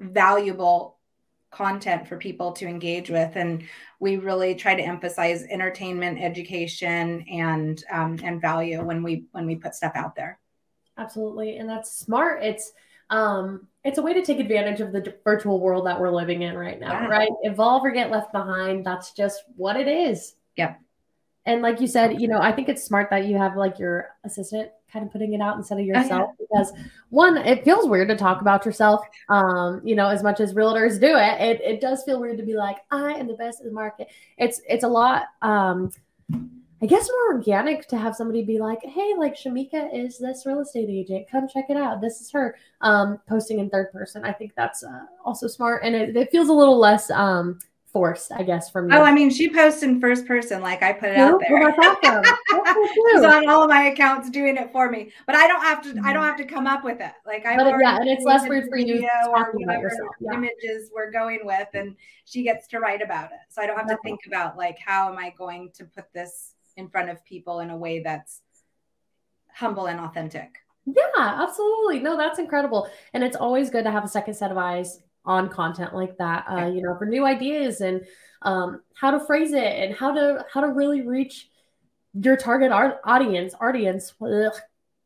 valuable 0.00 0.98
content 1.50 2.06
for 2.06 2.16
people 2.16 2.52
to 2.52 2.66
engage 2.66 3.10
with 3.10 3.34
and 3.34 3.64
we 3.98 4.16
really 4.16 4.54
try 4.54 4.74
to 4.74 4.82
emphasize 4.82 5.44
entertainment 5.50 6.20
education 6.20 7.24
and 7.28 7.82
um, 7.90 8.18
and 8.22 8.40
value 8.40 8.82
when 8.84 9.02
we 9.02 9.24
when 9.32 9.46
we 9.46 9.56
put 9.56 9.74
stuff 9.74 9.92
out 9.96 10.14
there 10.14 10.38
absolutely 10.96 11.56
and 11.56 11.68
that's 11.68 11.98
smart 11.98 12.40
it's 12.44 12.72
um, 13.10 13.66
it's 13.84 13.98
a 13.98 14.02
way 14.02 14.14
to 14.14 14.22
take 14.22 14.40
advantage 14.40 14.80
of 14.80 14.92
the 14.92 15.14
virtual 15.24 15.60
world 15.60 15.86
that 15.86 16.00
we're 16.00 16.10
living 16.10 16.42
in 16.42 16.56
right 16.56 16.78
now, 16.78 16.92
yeah. 16.92 17.06
right? 17.06 17.30
Evolve 17.42 17.84
or 17.84 17.90
get 17.90 18.10
left 18.10 18.32
behind. 18.32 18.84
That's 18.84 19.12
just 19.12 19.44
what 19.56 19.76
it 19.76 19.88
is. 19.88 20.34
Yep. 20.56 20.80
And 21.46 21.62
like 21.62 21.80
you 21.80 21.86
said, 21.86 22.20
you 22.20 22.28
know, 22.28 22.38
I 22.38 22.52
think 22.52 22.68
it's 22.68 22.84
smart 22.84 23.08
that 23.10 23.26
you 23.26 23.36
have 23.38 23.56
like 23.56 23.78
your 23.78 24.10
assistant 24.24 24.70
kind 24.92 25.06
of 25.06 25.12
putting 25.12 25.32
it 25.32 25.40
out 25.40 25.56
instead 25.56 25.78
of 25.78 25.86
yourself 25.86 26.32
because 26.38 26.72
one, 27.08 27.36
it 27.38 27.64
feels 27.64 27.88
weird 27.88 28.08
to 28.08 28.16
talk 28.16 28.40
about 28.40 28.66
yourself. 28.66 29.00
Um, 29.28 29.80
you 29.82 29.94
know, 29.94 30.08
as 30.08 30.22
much 30.22 30.40
as 30.40 30.52
realtors 30.52 31.00
do 31.00 31.16
it, 31.16 31.40
it, 31.40 31.60
it 31.62 31.80
does 31.80 32.02
feel 32.02 32.20
weird 32.20 32.36
to 32.38 32.44
be 32.44 32.54
like, 32.54 32.76
I 32.90 33.14
am 33.14 33.26
the 33.26 33.34
best 33.34 33.60
in 33.60 33.68
the 33.68 33.72
market. 33.72 34.08
It's 34.36 34.60
it's 34.68 34.84
a 34.84 34.88
lot 34.88 35.28
um 35.40 35.90
I 36.82 36.86
guess 36.86 37.08
more 37.10 37.36
organic 37.36 37.86
to 37.88 37.98
have 37.98 38.16
somebody 38.16 38.42
be 38.42 38.58
like, 38.58 38.82
hey, 38.82 39.14
like 39.18 39.36
Shemeika 39.36 39.90
is 39.92 40.18
this 40.18 40.46
real 40.46 40.60
estate 40.60 40.88
agent. 40.88 41.26
Come 41.30 41.46
check 41.46 41.66
it 41.68 41.76
out. 41.76 42.00
This 42.00 42.22
is 42.22 42.30
her 42.30 42.56
um, 42.80 43.18
posting 43.28 43.58
in 43.58 43.68
third 43.68 43.92
person. 43.92 44.24
I 44.24 44.32
think 44.32 44.52
that's 44.56 44.82
uh, 44.82 45.04
also 45.22 45.46
smart. 45.46 45.82
And 45.84 45.94
it, 45.94 46.16
it, 46.16 46.30
feels 46.30 46.48
a 46.48 46.54
little 46.54 46.78
less 46.78 47.10
um, 47.10 47.58
forced, 47.92 48.32
I 48.32 48.44
guess, 48.44 48.70
from 48.70 48.90
you. 48.90 48.96
Oh, 48.96 49.02
I 49.02 49.12
mean, 49.12 49.28
she 49.28 49.52
posts 49.52 49.82
in 49.82 50.00
first 50.00 50.26
person, 50.26 50.62
like 50.62 50.82
I 50.82 50.94
put 50.94 51.10
it 51.10 51.18
out 51.18 51.38
there. 51.46 51.70
Awesome. 51.70 52.24
She's 53.12 53.24
on 53.24 53.46
all 53.48 53.64
of 53.64 53.68
my 53.68 53.84
accounts 53.88 54.30
doing 54.30 54.56
it 54.56 54.72
for 54.72 54.90
me, 54.90 55.12
but 55.26 55.34
I 55.34 55.46
don't 55.46 55.62
have 55.62 55.82
to. 55.82 56.00
I 56.02 56.14
don't 56.14 56.24
have 56.24 56.36
to 56.38 56.44
come 56.44 56.66
up 56.66 56.82
with 56.82 57.00
it. 57.00 57.12
Like 57.26 57.44
I, 57.44 57.56
Mm-hmm. 57.56 57.80
Yeah, 57.80 57.96
and 57.96 58.08
it's 58.08 58.24
less 58.24 58.48
weird 58.48 58.68
for 58.70 58.78
you 58.78 58.94
video 58.94 59.08
or 59.28 59.36
talking 59.36 59.64
about 59.64 59.76
whatever 59.76 59.82
yourself, 59.82 60.14
yeah. 60.20 60.32
images 60.32 60.90
we're 60.94 61.10
going 61.10 61.40
with, 61.44 61.68
and 61.74 61.94
she 62.24 62.42
gets 62.42 62.66
to 62.68 62.80
write 62.80 63.02
about 63.02 63.32
it. 63.32 63.38
So 63.50 63.60
I 63.60 63.66
don't 63.66 63.76
have 63.76 63.88
to 63.88 63.98
think 64.02 64.20
about 64.26 64.56
like 64.56 64.78
how 64.78 65.12
am 65.12 65.18
I 65.18 65.34
going 65.36 65.70
to 65.74 65.84
put 65.84 66.12
this 66.14 66.54
in 66.76 66.88
front 66.88 67.10
of 67.10 67.24
people 67.24 67.60
in 67.60 67.70
a 67.70 67.76
way 67.76 68.00
that's 68.00 68.42
humble 69.54 69.86
and 69.86 70.00
authentic. 70.00 70.56
Yeah, 70.86 71.02
absolutely. 71.16 72.00
No, 72.00 72.16
that's 72.16 72.38
incredible. 72.38 72.88
And 73.12 73.22
it's 73.22 73.36
always 73.36 73.70
good 73.70 73.84
to 73.84 73.90
have 73.90 74.04
a 74.04 74.08
second 74.08 74.34
set 74.34 74.50
of 74.50 74.58
eyes 74.58 75.00
on 75.24 75.48
content 75.48 75.94
like 75.94 76.16
that, 76.18 76.46
uh, 76.50 76.66
you 76.66 76.82
know, 76.82 76.96
for 76.96 77.04
new 77.04 77.26
ideas 77.26 77.80
and 77.80 78.02
um, 78.42 78.80
how 78.94 79.10
to 79.10 79.20
phrase 79.20 79.52
it 79.52 79.58
and 79.64 79.94
how 79.94 80.12
to 80.14 80.44
how 80.52 80.62
to 80.62 80.68
really 80.68 81.02
reach 81.02 81.50
your 82.14 82.36
target 82.36 82.72
art 82.72 83.00
audience, 83.04 83.54
audience, 83.60 84.14
ugh, 84.22 84.52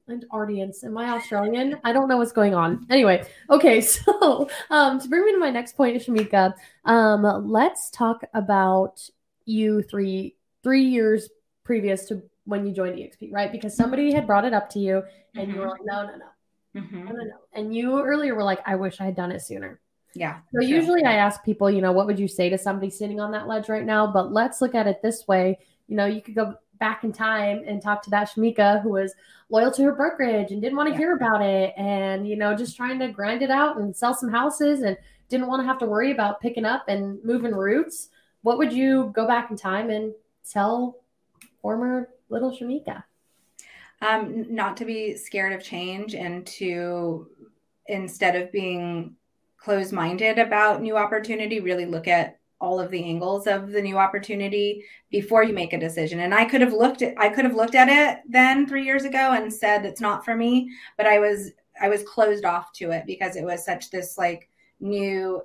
and 0.07 0.25
audience. 0.31 0.85
Am 0.85 0.97
I 0.97 1.11
Australian? 1.11 1.79
I 1.85 1.93
don't 1.93 2.09
know 2.09 2.17
what's 2.17 2.33
going 2.33 2.55
on. 2.55 2.87
Anyway, 2.91 3.27
okay, 3.51 3.81
so 3.81 4.49
um, 4.71 5.01
to 5.01 5.09
bring 5.09 5.25
me 5.25 5.33
to 5.33 5.39
my 5.39 5.51
next 5.51 5.77
point, 5.77 6.01
Shemeika, 6.01 6.55
um, 6.85 7.51
let's 7.51 7.91
talk 7.91 8.23
about 8.33 9.01
you 9.45 9.83
three 9.83 10.37
three 10.63 10.85
years 10.85 11.29
previous 11.65 12.07
to 12.07 12.23
when 12.45 12.67
you 12.67 12.73
joined 12.73 12.97
EXP, 12.99 13.33
right? 13.33 13.51
Because 13.51 13.75
somebody 13.75 14.13
had 14.13 14.27
brought 14.27 14.45
it 14.45 14.53
up 14.53 14.69
to 14.71 14.79
you 14.79 15.03
and 15.35 15.51
you 15.51 15.59
were 15.61 15.69
like, 15.69 15.81
no, 15.85 16.07
no, 16.07 16.17
no, 16.17 16.81
Mhm. 16.81 17.05
no, 17.05 17.13
no, 17.13 17.25
no. 17.25 17.37
And 17.55 17.75
you 17.75 18.03
earlier 18.03 18.35
were 18.35 18.43
like, 18.43 18.61
I 18.67 18.77
wish 18.77 19.01
I 19.01 19.05
had 19.05 19.17
done 19.17 19.33
it 19.33 19.41
sooner. 19.41 19.81
Yeah. 20.15 20.41
So 20.55 20.61
sure. 20.61 20.69
usually 20.69 21.05
I 21.05 21.15
ask 21.15 21.43
people, 21.43 21.71
you 21.71 21.81
know, 21.81 21.93
what 21.93 22.07
would 22.07 22.19
you 22.19 22.29
say 22.29 22.49
to 22.51 22.59
somebody 22.59 22.91
sitting 22.91 23.19
on 23.19 23.33
that 23.33 23.49
ledge 23.49 23.69
right 23.69 23.85
now? 23.85 24.07
But 24.07 24.33
let's 24.33 24.61
look 24.61 24.75
at 24.75 24.87
it 24.87 25.01
this 25.03 25.27
way. 25.27 25.59
You 25.89 25.97
know, 25.97 26.07
you 26.07 26.21
could 26.21 26.35
go 26.35 26.55
back 26.79 27.03
in 27.03 27.13
time 27.13 27.63
and 27.67 27.81
talk 27.81 28.03
to 28.03 28.11
that 28.11 28.29
Shemeika 28.29 28.83
who 28.83 28.91
was 28.91 29.15
loyal 29.49 29.71
to 29.73 29.83
her 29.85 29.93
brokerage 29.95 30.51
and 30.53 30.61
didn't 30.61 30.77
want 30.77 30.89
to 30.89 30.93
Yeah. 30.93 30.99
hear 30.99 31.17
about 31.17 31.41
it 31.41 31.73
and, 31.79 32.29
you 32.29 32.37
know, 32.37 32.55
just 32.55 32.77
trying 32.77 32.99
to 32.99 33.09
grind 33.09 33.43
it 33.43 33.51
out 33.51 33.79
and 33.79 33.97
sell 33.97 34.13
some 34.13 34.31
houses 34.31 34.83
and 34.83 34.97
didn't 35.31 35.47
want 35.47 35.63
to 35.63 35.67
have 35.67 35.79
to 35.79 35.87
worry 35.87 36.11
about 36.13 36.41
picking 36.41 36.65
up 36.67 36.85
and 36.89 37.23
moving 37.25 37.55
roots. 37.55 38.11
What 38.43 38.59
would 38.59 38.73
you 38.73 39.11
go 39.15 39.27
back 39.27 39.51
in 39.51 39.57
time 39.57 39.89
and 39.91 40.13
tell 40.49 40.99
former 41.65 42.11
little 42.29 42.55
Shemeika? 42.55 43.05
um, 44.05 44.47
not 44.55 44.77
to 44.79 44.85
be 44.85 45.17
scared 45.17 45.53
of 45.53 45.63
change 45.63 46.15
and 46.15 46.47
to 46.47 47.29
instead 47.87 48.37
of 48.37 48.53
being 48.53 49.15
closed-minded 49.57 50.39
about 50.39 50.83
new 50.83 50.97
opportunity 50.97 51.61
really 51.61 51.87
look 51.87 52.09
at 52.09 52.39
all 52.61 52.81
of 52.81 52.91
the 52.91 53.03
angles 53.05 53.47
of 53.47 53.73
the 53.73 53.81
new 53.81 53.97
opportunity 53.99 54.85
before 55.11 55.43
you 55.43 55.53
make 55.53 55.73
a 55.73 55.79
decision 55.79 56.21
and 56.21 56.35
i 56.35 56.45
could 56.45 56.61
have 56.61 56.73
looked 56.73 57.03
at 57.03 57.15
i 57.19 57.29
could 57.29 57.45
have 57.45 57.55
looked 57.55 57.75
at 57.75 57.89
it 57.89 58.23
then 58.29 58.67
three 58.67 58.85
years 58.85 59.05
ago 59.05 59.33
and 59.33 59.53
said 59.53 59.85
it's 59.85 60.01
not 60.01 60.25
for 60.25 60.35
me 60.35 60.71
but 60.97 61.07
i 61.07 61.19
was 61.19 61.53
i 61.81 61.89
was 61.89 62.03
closed 62.05 62.45
off 62.45 62.73
to 62.73 62.91
it 62.91 63.05
because 63.07 63.37
it 63.37 63.45
was 63.45 63.65
such 63.65 63.91
this 63.91 64.17
like 64.17 64.49
new 64.81 65.43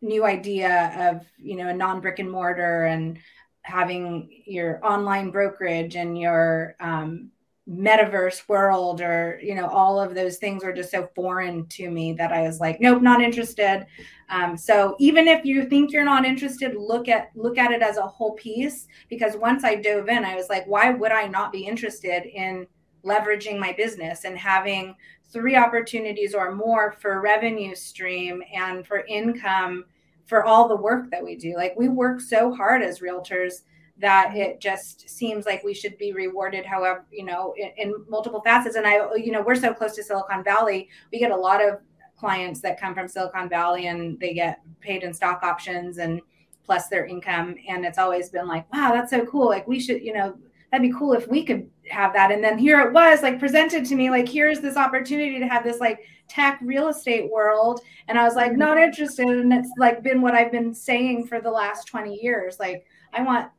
new 0.00 0.24
idea 0.24 1.10
of 1.10 1.26
you 1.38 1.56
know 1.56 1.68
a 1.68 1.74
non 1.74 2.00
brick 2.00 2.18
and 2.18 2.30
mortar 2.30 2.86
and 2.86 3.18
having 3.68 4.42
your 4.46 4.84
online 4.84 5.30
brokerage 5.30 5.94
and 5.94 6.18
your 6.18 6.74
um, 6.80 7.30
metaverse 7.68 8.48
world 8.48 9.02
or 9.02 9.38
you 9.42 9.54
know 9.54 9.68
all 9.68 10.00
of 10.00 10.14
those 10.14 10.38
things 10.38 10.64
were 10.64 10.72
just 10.72 10.90
so 10.90 11.06
foreign 11.14 11.66
to 11.66 11.90
me 11.90 12.14
that 12.14 12.32
i 12.32 12.40
was 12.40 12.60
like 12.60 12.80
nope 12.80 13.02
not 13.02 13.20
interested. 13.20 13.86
Um, 14.30 14.56
so 14.58 14.94
even 14.98 15.26
if 15.26 15.44
you 15.44 15.64
think 15.66 15.90
you're 15.90 16.04
not 16.04 16.24
interested 16.24 16.74
look 16.76 17.08
at 17.08 17.30
look 17.34 17.58
at 17.58 17.70
it 17.70 17.82
as 17.82 17.98
a 17.98 18.06
whole 18.06 18.32
piece. 18.32 18.88
Because 19.10 19.36
once 19.36 19.64
i 19.64 19.74
dove 19.74 20.08
in 20.08 20.24
i 20.24 20.34
was 20.34 20.48
like 20.48 20.64
why 20.66 20.90
would 20.90 21.12
i 21.12 21.26
not 21.26 21.52
be 21.52 21.66
interested 21.66 22.24
in 22.24 22.66
leveraging 23.04 23.58
my 23.58 23.72
business 23.72 24.24
and 24.24 24.38
having 24.38 24.94
three 25.30 25.56
opportunities 25.56 26.34
or 26.34 26.54
more 26.54 26.92
for 26.92 27.20
revenue 27.20 27.74
stream 27.74 28.42
and 28.54 28.86
for 28.86 29.04
income 29.06 29.84
for 30.28 30.44
all 30.44 30.68
the 30.68 30.76
work 30.76 31.10
that 31.10 31.24
we 31.24 31.34
do. 31.34 31.56
Like 31.56 31.74
we 31.76 31.88
work 31.88 32.20
so 32.20 32.54
hard 32.54 32.82
as 32.82 33.00
realtors 33.00 33.62
that 33.96 34.36
it 34.36 34.60
just 34.60 35.08
seems 35.08 35.46
like 35.46 35.64
we 35.64 35.74
should 35.74 35.98
be 35.98 36.12
rewarded 36.12 36.64
however 36.64 37.04
you 37.10 37.24
know 37.24 37.52
in, 37.56 37.70
in, 37.76 37.94
multiple 38.08 38.40
facets. 38.42 38.76
And 38.76 38.86
i 38.86 39.12
you 39.16 39.32
know 39.32 39.42
we're 39.42 39.56
so 39.56 39.74
close 39.74 39.96
to 39.96 40.04
silicon 40.04 40.44
valley 40.44 40.88
we 41.10 41.18
get 41.18 41.32
a 41.32 41.36
lot 41.36 41.64
of 41.64 41.80
clients 42.16 42.60
that 42.60 42.78
come 42.78 42.94
from 42.94 43.08
silicon 43.08 43.48
valley 43.48 43.86
and 43.86 44.20
they 44.20 44.34
get 44.34 44.60
paid 44.80 45.02
in 45.02 45.12
stock 45.12 45.42
options 45.42 45.98
and 45.98 46.20
plus 46.64 46.88
their 46.88 47.06
income. 47.06 47.56
And 47.66 47.84
it's 47.84 47.98
always 47.98 48.28
been 48.28 48.46
like 48.46 48.72
wow 48.72 48.92
that's 48.92 49.10
so 49.10 49.24
cool. 49.26 49.46
Like 49.48 49.66
we 49.66 49.80
should 49.80 50.02
you 50.02 50.12
know 50.12 50.36
that'd 50.70 50.88
be 50.88 50.96
cool 50.96 51.14
if 51.14 51.26
we 51.26 51.42
could 51.42 51.68
have 51.90 52.12
that. 52.12 52.30
And 52.30 52.42
then 52.42 52.58
here 52.58 52.80
it 52.80 52.92
was 52.92 53.22
like 53.22 53.38
presented 53.38 53.84
to 53.86 53.94
me 53.94 54.10
like 54.10 54.28
here's 54.28 54.60
this 54.60 54.76
opportunity 54.76 55.38
to 55.38 55.46
have 55.46 55.64
this 55.64 55.80
like 55.80 56.00
tech 56.28 56.58
real 56.62 56.88
estate 56.88 57.30
world. 57.30 57.80
And 58.08 58.18
i 58.18 58.24
was 58.24 58.34
like 58.34 58.50
mm-hmm. 58.50 58.60
not 58.60 58.78
interested. 58.78 59.26
And 59.26 59.52
it's 59.52 59.70
like 59.78 60.02
been 60.02 60.20
what 60.20 60.34
i've 60.34 60.52
been 60.52 60.74
saying 60.74 61.26
for 61.26 61.40
the 61.40 61.50
last 61.50 61.86
20 61.86 62.14
years. 62.14 62.58
Like 62.58 62.84
i 63.12 63.22
want 63.22 63.50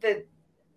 the 0.00 0.24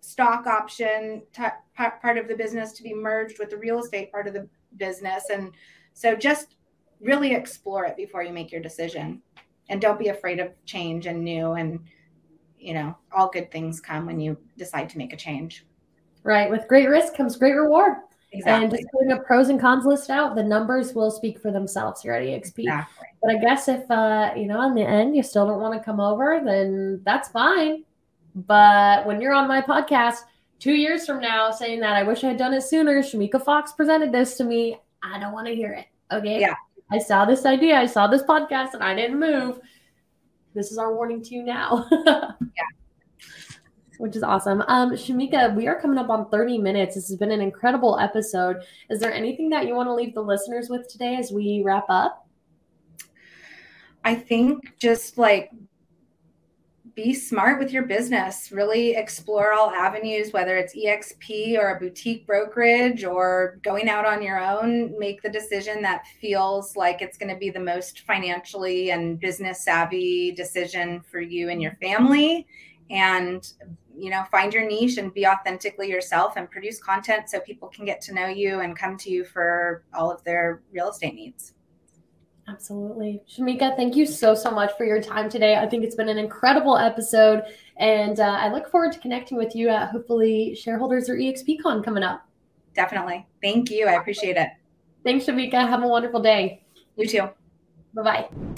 stock 0.00 0.46
option 0.46 1.22
t- 1.32 1.42
part 1.74 2.18
of 2.18 2.28
the 2.28 2.36
business 2.36 2.72
to 2.72 2.82
be 2.82 2.94
merged 2.94 3.38
with 3.38 3.50
the 3.50 3.56
real 3.56 3.80
estate 3.80 4.10
part 4.10 4.26
of 4.26 4.34
the 4.34 4.48
business. 4.76 5.24
And 5.30 5.52
so 5.92 6.14
just 6.14 6.56
really 7.00 7.34
explore 7.34 7.84
it 7.84 7.96
before 7.96 8.22
you 8.22 8.32
make 8.32 8.50
your 8.50 8.62
decision. 8.62 9.22
And 9.68 9.80
don't 9.80 9.98
be 9.98 10.08
afraid 10.08 10.40
of 10.40 10.52
change 10.64 11.06
and 11.06 11.22
new. 11.22 11.52
And 11.52 11.80
you 12.58 12.74
know 12.74 12.96
all 13.12 13.30
good 13.30 13.50
things 13.50 13.80
come 13.80 14.06
when 14.06 14.20
you 14.20 14.36
decide 14.56 14.88
to 14.90 14.98
make 14.98 15.12
a 15.12 15.16
change 15.16 15.64
right 16.22 16.50
with 16.50 16.66
great 16.68 16.88
risk 16.88 17.14
comes 17.14 17.36
great 17.36 17.54
reward 17.54 17.94
exactly. 18.32 18.64
and 18.64 18.70
just 18.72 18.92
putting 18.92 19.12
a 19.12 19.20
pros 19.20 19.48
and 19.48 19.60
cons 19.60 19.84
list 19.84 20.10
out 20.10 20.34
the 20.34 20.42
numbers 20.42 20.94
will 20.94 21.10
speak 21.10 21.40
for 21.40 21.50
themselves 21.50 22.02
here 22.02 22.12
at 22.12 22.22
exp 22.22 22.58
exactly. 22.58 23.06
but 23.22 23.30
i 23.30 23.38
guess 23.38 23.68
if 23.68 23.90
uh 23.90 24.32
you 24.36 24.46
know 24.46 24.66
in 24.66 24.74
the 24.74 24.82
end 24.82 25.16
you 25.16 25.22
still 25.22 25.46
don't 25.46 25.60
want 25.60 25.74
to 25.74 25.84
come 25.84 26.00
over 26.00 26.40
then 26.44 27.00
that's 27.04 27.28
fine 27.28 27.84
but 28.34 29.06
when 29.06 29.20
you're 29.20 29.34
on 29.34 29.48
my 29.48 29.60
podcast 29.60 30.18
two 30.58 30.74
years 30.74 31.06
from 31.06 31.20
now 31.20 31.50
saying 31.50 31.80
that 31.80 31.94
I 31.94 32.02
wish 32.02 32.24
I 32.24 32.28
had 32.28 32.36
done 32.36 32.54
it 32.54 32.62
sooner, 32.62 33.02
Shemeika 33.02 33.42
Fox 33.42 33.72
presented 33.72 34.12
this 34.12 34.36
to 34.36 34.44
me, 34.44 34.78
I 35.02 35.18
don't 35.18 35.32
want 35.32 35.46
to 35.46 35.54
hear 35.54 35.72
it. 35.72 35.86
Okay. 36.12 36.40
Yeah. 36.40 36.54
I 36.90 36.98
saw 36.98 37.24
this 37.24 37.44
idea, 37.44 37.76
I 37.76 37.86
saw 37.86 38.06
this 38.06 38.22
podcast, 38.22 38.74
and 38.74 38.82
I 38.82 38.94
didn't 38.94 39.20
move. 39.20 39.60
This 40.54 40.72
is 40.72 40.78
our 40.78 40.94
warning 40.94 41.22
to 41.22 41.34
you 41.34 41.42
now. 41.42 41.86
yeah. 42.06 42.30
Which 43.98 44.16
is 44.16 44.22
awesome. 44.22 44.62
Um, 44.68 44.92
Shemeika, 44.92 45.54
we 45.54 45.66
are 45.66 45.80
coming 45.80 45.98
up 45.98 46.08
on 46.08 46.30
30 46.30 46.58
minutes. 46.58 46.94
This 46.94 47.08
has 47.08 47.16
been 47.16 47.32
an 47.32 47.40
incredible 47.40 47.98
episode. 47.98 48.62
Is 48.90 49.00
there 49.00 49.12
anything 49.12 49.50
that 49.50 49.66
you 49.66 49.74
want 49.74 49.88
to 49.88 49.94
leave 49.94 50.14
the 50.14 50.22
listeners 50.22 50.68
with 50.68 50.88
today 50.88 51.16
as 51.16 51.32
we 51.32 51.62
wrap 51.64 51.86
up? 51.88 52.26
I 54.04 54.14
think 54.14 54.78
just 54.78 55.18
like 55.18 55.50
be 56.98 57.14
smart 57.14 57.60
with 57.60 57.70
your 57.70 57.84
business. 57.84 58.50
Really 58.50 58.96
explore 58.96 59.52
all 59.52 59.70
avenues, 59.70 60.32
whether 60.32 60.56
it's 60.56 60.74
EXP 60.74 61.56
or 61.56 61.76
a 61.76 61.78
boutique 61.78 62.26
brokerage 62.26 63.04
or 63.04 63.60
going 63.62 63.88
out 63.88 64.04
on 64.04 64.20
your 64.20 64.40
own. 64.40 64.98
Make 64.98 65.22
the 65.22 65.28
decision 65.28 65.80
that 65.82 66.06
feels 66.20 66.74
like 66.74 67.00
it's 67.00 67.16
going 67.16 67.32
to 67.32 67.38
be 67.38 67.50
the 67.50 67.60
most 67.60 68.00
financially 68.00 68.90
and 68.90 69.20
business 69.20 69.62
savvy 69.62 70.32
decision 70.32 71.00
for 71.00 71.20
you 71.20 71.50
and 71.50 71.62
your 71.62 71.76
family. 71.80 72.48
And, 72.90 73.46
you 73.98 74.10
know, 74.10 74.24
find 74.30 74.52
your 74.52 74.66
niche 74.66 74.98
and 74.98 75.12
be 75.12 75.26
authentically 75.26 75.88
yourself 75.88 76.34
and 76.36 76.50
produce 76.50 76.78
content 76.78 77.28
so 77.28 77.40
people 77.40 77.68
can 77.68 77.84
get 77.84 78.00
to 78.02 78.14
know 78.14 78.26
you 78.26 78.60
and 78.60 78.78
come 78.78 78.96
to 78.98 79.10
you 79.10 79.24
for 79.24 79.84
all 79.94 80.10
of 80.10 80.22
their 80.24 80.62
real 80.72 80.90
estate 80.90 81.14
needs. 81.14 81.54
Absolutely. 82.48 83.20
Shemeika, 83.28 83.76
thank 83.76 83.94
you 83.94 84.06
so, 84.06 84.34
so 84.34 84.50
much 84.50 84.72
for 84.78 84.84
your 84.86 85.02
time 85.02 85.28
today. 85.28 85.56
I 85.56 85.66
think 85.66 85.84
it's 85.84 85.94
been 85.94 86.08
an 86.08 86.16
incredible 86.16 86.78
episode, 86.78 87.42
and 87.76 88.18
uh, 88.20 88.38
I 88.40 88.50
look 88.50 88.70
forward 88.70 88.92
to 88.92 88.98
connecting 89.00 89.36
with 89.36 89.54
you 89.54 89.68
at 89.68 89.90
hopefully 89.90 90.54
Shareholders 90.54 91.10
or 91.10 91.16
EXPCon 91.16 91.84
coming 91.84 92.02
up. 92.02 92.26
Definitely. 92.74 93.26
Thank 93.42 93.70
you. 93.70 93.86
I 93.86 93.94
appreciate 93.94 94.36
it. 94.36 94.48
Thanks, 95.04 95.26
Shemeika. 95.26 95.68
Have 95.68 95.82
a 95.82 95.88
wonderful 95.88 96.20
day. 96.20 96.62
You 96.96 97.06
too. 97.06 97.28
Bye 97.94 98.02
bye. 98.02 98.57